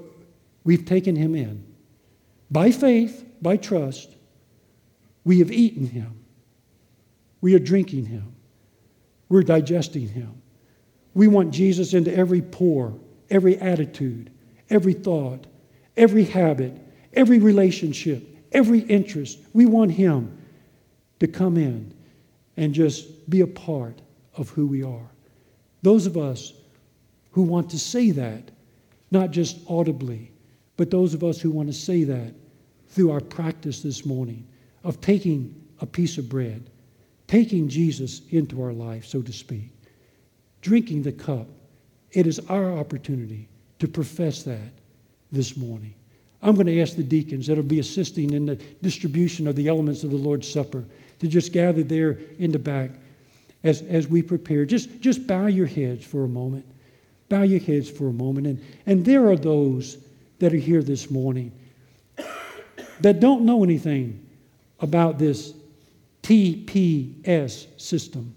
we've 0.65 0.87
taken 0.87 1.15
him 1.15 1.35
in. 1.35 1.63
By 2.51 2.71
faith, 2.71 3.27
by 3.43 3.59
trust, 3.59 4.09
we 5.23 5.41
have 5.41 5.53
eaten 5.53 5.87
him. 5.87 6.25
We 7.43 7.55
are 7.55 7.59
drinking 7.59 8.07
him. 8.07 8.35
We're 9.29 9.43
digesting 9.43 10.09
him. 10.09 10.41
We 11.19 11.27
want 11.27 11.51
Jesus 11.51 11.95
into 11.95 12.17
every 12.17 12.41
pore, 12.41 12.95
every 13.29 13.59
attitude, 13.59 14.31
every 14.71 14.93
thought, 14.93 15.49
every 15.97 16.23
habit, 16.23 16.81
every 17.13 17.41
relationship, 17.41 18.23
every 18.53 18.79
interest. 18.83 19.41
We 19.53 19.67
want 19.67 19.91
him 19.91 20.39
to 21.19 21.27
come 21.27 21.57
in 21.57 21.93
and 22.57 22.73
just 22.73 23.29
be 23.29 23.41
a 23.41 23.49
part 23.49 24.01
of 24.37 24.51
who 24.51 24.69
we 24.69 24.85
are. 24.85 25.11
Those 25.83 26.07
of 26.07 26.17
us 26.17 26.53
who 27.33 27.43
want 27.43 27.69
to 27.71 27.81
say 27.81 28.13
that, 28.13 28.53
not 29.11 29.33
just 29.33 29.59
audibly, 29.69 30.31
but 30.77 30.89
those 30.89 31.15
of 31.15 31.25
us 31.25 31.41
who 31.41 31.51
want 31.51 31.69
to 31.69 31.75
say 31.75 32.05
that 32.05 32.33
through 32.91 33.11
our 33.11 33.21
practice 33.21 33.83
this 33.83 34.07
morning 34.07 34.47
of 34.85 35.01
taking 35.01 35.53
a 35.81 35.87
piece 35.87 36.17
of 36.17 36.29
bread, 36.29 36.71
taking 37.27 37.69
Jesus 37.69 38.23
into 38.31 38.63
our 38.63 38.73
life, 38.73 39.05
so 39.05 39.21
to 39.21 39.33
speak, 39.33 39.73
drinking 40.61 41.03
the 41.03 41.13
cup. 41.13 41.47
It 42.13 42.27
is 42.27 42.41
our 42.49 42.73
opportunity 42.73 43.49
to 43.79 43.89
profess 43.89 44.43
that 44.45 44.73
this 45.31 45.57
morning. 45.57 45.95
I'm 46.43 46.55
going 46.55 46.67
to 46.67 46.81
ask 46.81 46.97
the 46.97 47.03
deacons 47.03 47.47
that 47.49 47.57
will 47.57 47.65
be 47.65 47.81
assisting 47.81 48.33
in 48.33 48.47
the 48.47 48.57
distribution 48.83 49.47
of 49.49 49.57
the 49.57 49.69
elements 49.69 50.05
of 50.05 50.11
the 50.11 50.17
Lord's 50.17 50.51
Supper 50.51 50.85
to 51.19 51.27
just 51.27 51.53
gather 51.53 51.83
there 51.83 52.19
in 52.39 52.53
the 52.53 52.59
back 52.59 52.91
as, 53.65 53.83
as 53.83 54.07
we 54.07 54.23
prepare. 54.23 54.65
Just, 54.65 55.01
just 55.01 55.27
bow 55.27 55.47
your 55.47 55.67
heads 55.67 56.05
for 56.05 56.25
a 56.25 56.29
moment. 56.29 56.65
Bow 57.29 57.43
your 57.43 57.61
heads 57.61 57.91
for 57.91 58.09
a 58.09 58.13
moment. 58.13 58.47
And, 58.47 58.65
and 58.87 59.05
there 59.05 59.29
are 59.29 59.37
those 59.37 59.99
that 60.39 60.53
are 60.53 60.59
here 60.59 60.83
this 60.83 61.11
morning 61.11 61.53
that 63.01 63.21
don't 63.21 63.43
know 63.43 63.65
anything 63.65 64.25
about 64.81 65.19
this 65.19 65.55
TPS 66.23 67.67
system. 67.81 68.35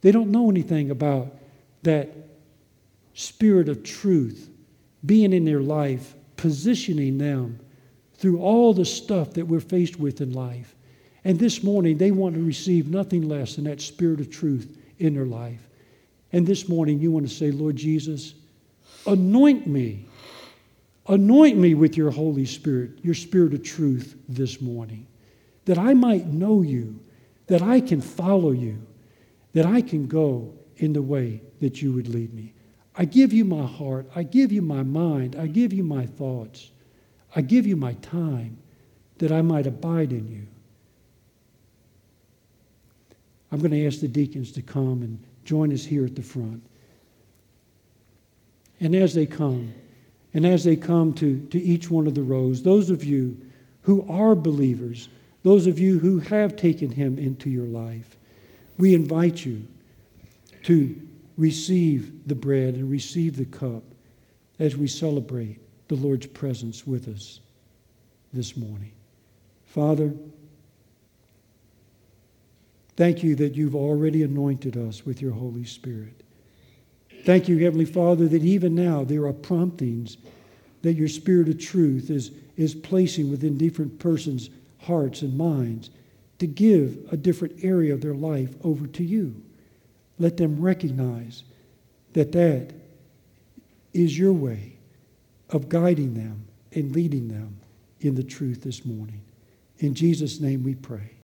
They 0.00 0.12
don't 0.12 0.30
know 0.30 0.50
anything 0.50 0.90
about 0.90 1.37
that 1.82 2.08
spirit 3.14 3.68
of 3.68 3.82
truth 3.82 4.50
being 5.04 5.32
in 5.32 5.44
their 5.44 5.60
life, 5.60 6.14
positioning 6.36 7.18
them 7.18 7.58
through 8.14 8.40
all 8.40 8.74
the 8.74 8.84
stuff 8.84 9.32
that 9.34 9.46
we're 9.46 9.60
faced 9.60 9.98
with 9.98 10.20
in 10.20 10.32
life. 10.32 10.74
And 11.24 11.38
this 11.38 11.62
morning, 11.62 11.98
they 11.98 12.10
want 12.10 12.34
to 12.34 12.42
receive 12.42 12.88
nothing 12.88 13.28
less 13.28 13.56
than 13.56 13.64
that 13.64 13.80
spirit 13.80 14.20
of 14.20 14.30
truth 14.30 14.76
in 14.98 15.14
their 15.14 15.26
life. 15.26 15.68
And 16.32 16.46
this 16.46 16.68
morning, 16.68 17.00
you 17.00 17.10
want 17.10 17.28
to 17.28 17.34
say, 17.34 17.50
Lord 17.50 17.76
Jesus, 17.76 18.34
anoint 19.06 19.66
me. 19.66 20.06
Anoint 21.06 21.56
me 21.56 21.74
with 21.74 21.96
your 21.96 22.10
Holy 22.10 22.44
Spirit, 22.44 22.98
your 23.02 23.14
spirit 23.14 23.54
of 23.54 23.62
truth 23.62 24.16
this 24.28 24.60
morning, 24.60 25.06
that 25.64 25.78
I 25.78 25.94
might 25.94 26.26
know 26.26 26.60
you, 26.60 27.00
that 27.46 27.62
I 27.62 27.80
can 27.80 28.02
follow 28.02 28.50
you, 28.50 28.78
that 29.54 29.64
I 29.64 29.80
can 29.80 30.06
go 30.06 30.52
in 30.78 30.92
the 30.92 31.02
way 31.02 31.40
that 31.60 31.82
you 31.82 31.92
would 31.92 32.08
lead 32.08 32.32
me. 32.32 32.52
I 32.96 33.04
give 33.04 33.32
you 33.32 33.44
my 33.44 33.66
heart. 33.66 34.06
I 34.14 34.22
give 34.22 34.50
you 34.50 34.62
my 34.62 34.82
mind. 34.82 35.36
I 35.36 35.46
give 35.46 35.72
you 35.72 35.84
my 35.84 36.06
thoughts. 36.06 36.70
I 37.36 37.42
give 37.42 37.66
you 37.66 37.76
my 37.76 37.92
time 37.94 38.58
that 39.18 39.30
I 39.30 39.42
might 39.42 39.66
abide 39.66 40.12
in 40.12 40.28
you. 40.28 40.46
I'm 43.50 43.58
going 43.60 43.70
to 43.70 43.86
ask 43.86 44.00
the 44.00 44.08
deacons 44.08 44.52
to 44.52 44.62
come 44.62 45.02
and 45.02 45.22
join 45.44 45.72
us 45.72 45.84
here 45.84 46.04
at 46.04 46.16
the 46.16 46.22
front. 46.22 46.62
And 48.80 48.94
as 48.94 49.14
they 49.14 49.26
come, 49.26 49.72
and 50.34 50.46
as 50.46 50.64
they 50.64 50.76
come 50.76 51.12
to, 51.14 51.40
to 51.50 51.60
each 51.60 51.90
one 51.90 52.06
of 52.06 52.14
the 52.14 52.22
rows, 52.22 52.62
those 52.62 52.90
of 52.90 53.04
you 53.04 53.40
who 53.82 54.06
are 54.08 54.34
believers, 54.34 55.08
those 55.42 55.66
of 55.66 55.78
you 55.78 55.98
who 55.98 56.18
have 56.18 56.56
taken 56.56 56.90
him 56.90 57.18
into 57.18 57.48
your 57.48 57.66
life, 57.66 58.16
we 58.76 58.94
invite 58.94 59.44
you 59.44 59.66
to 60.68 61.00
receive 61.38 62.28
the 62.28 62.34
bread 62.34 62.74
and 62.74 62.90
receive 62.90 63.38
the 63.38 63.46
cup 63.46 63.82
as 64.58 64.76
we 64.76 64.86
celebrate 64.86 65.58
the 65.88 65.94
Lord's 65.94 66.26
presence 66.26 66.86
with 66.86 67.08
us 67.08 67.40
this 68.34 68.54
morning. 68.54 68.92
Father, 69.64 70.12
thank 72.98 73.22
you 73.22 73.34
that 73.36 73.54
you've 73.54 73.74
already 73.74 74.22
anointed 74.22 74.76
us 74.76 75.06
with 75.06 75.22
your 75.22 75.32
Holy 75.32 75.64
Spirit. 75.64 76.22
Thank 77.24 77.48
you, 77.48 77.56
Heavenly 77.64 77.86
Father, 77.86 78.28
that 78.28 78.44
even 78.44 78.74
now 78.74 79.04
there 79.04 79.24
are 79.24 79.32
promptings 79.32 80.18
that 80.82 80.92
your 80.92 81.08
Spirit 81.08 81.48
of 81.48 81.58
truth 81.58 82.10
is, 82.10 82.30
is 82.58 82.74
placing 82.74 83.30
within 83.30 83.56
different 83.56 83.98
persons' 83.98 84.50
hearts 84.82 85.22
and 85.22 85.38
minds 85.38 85.88
to 86.40 86.46
give 86.46 87.08
a 87.10 87.16
different 87.16 87.64
area 87.64 87.94
of 87.94 88.02
their 88.02 88.12
life 88.12 88.54
over 88.62 88.86
to 88.86 89.02
you. 89.02 89.34
Let 90.18 90.36
them 90.36 90.60
recognize 90.60 91.44
that 92.12 92.32
that 92.32 92.72
is 93.92 94.18
your 94.18 94.32
way 94.32 94.78
of 95.50 95.68
guiding 95.68 96.14
them 96.14 96.46
and 96.72 96.92
leading 96.92 97.28
them 97.28 97.58
in 98.00 98.14
the 98.14 98.22
truth 98.22 98.62
this 98.62 98.84
morning. 98.84 99.22
In 99.78 99.94
Jesus' 99.94 100.40
name 100.40 100.64
we 100.64 100.74
pray. 100.74 101.12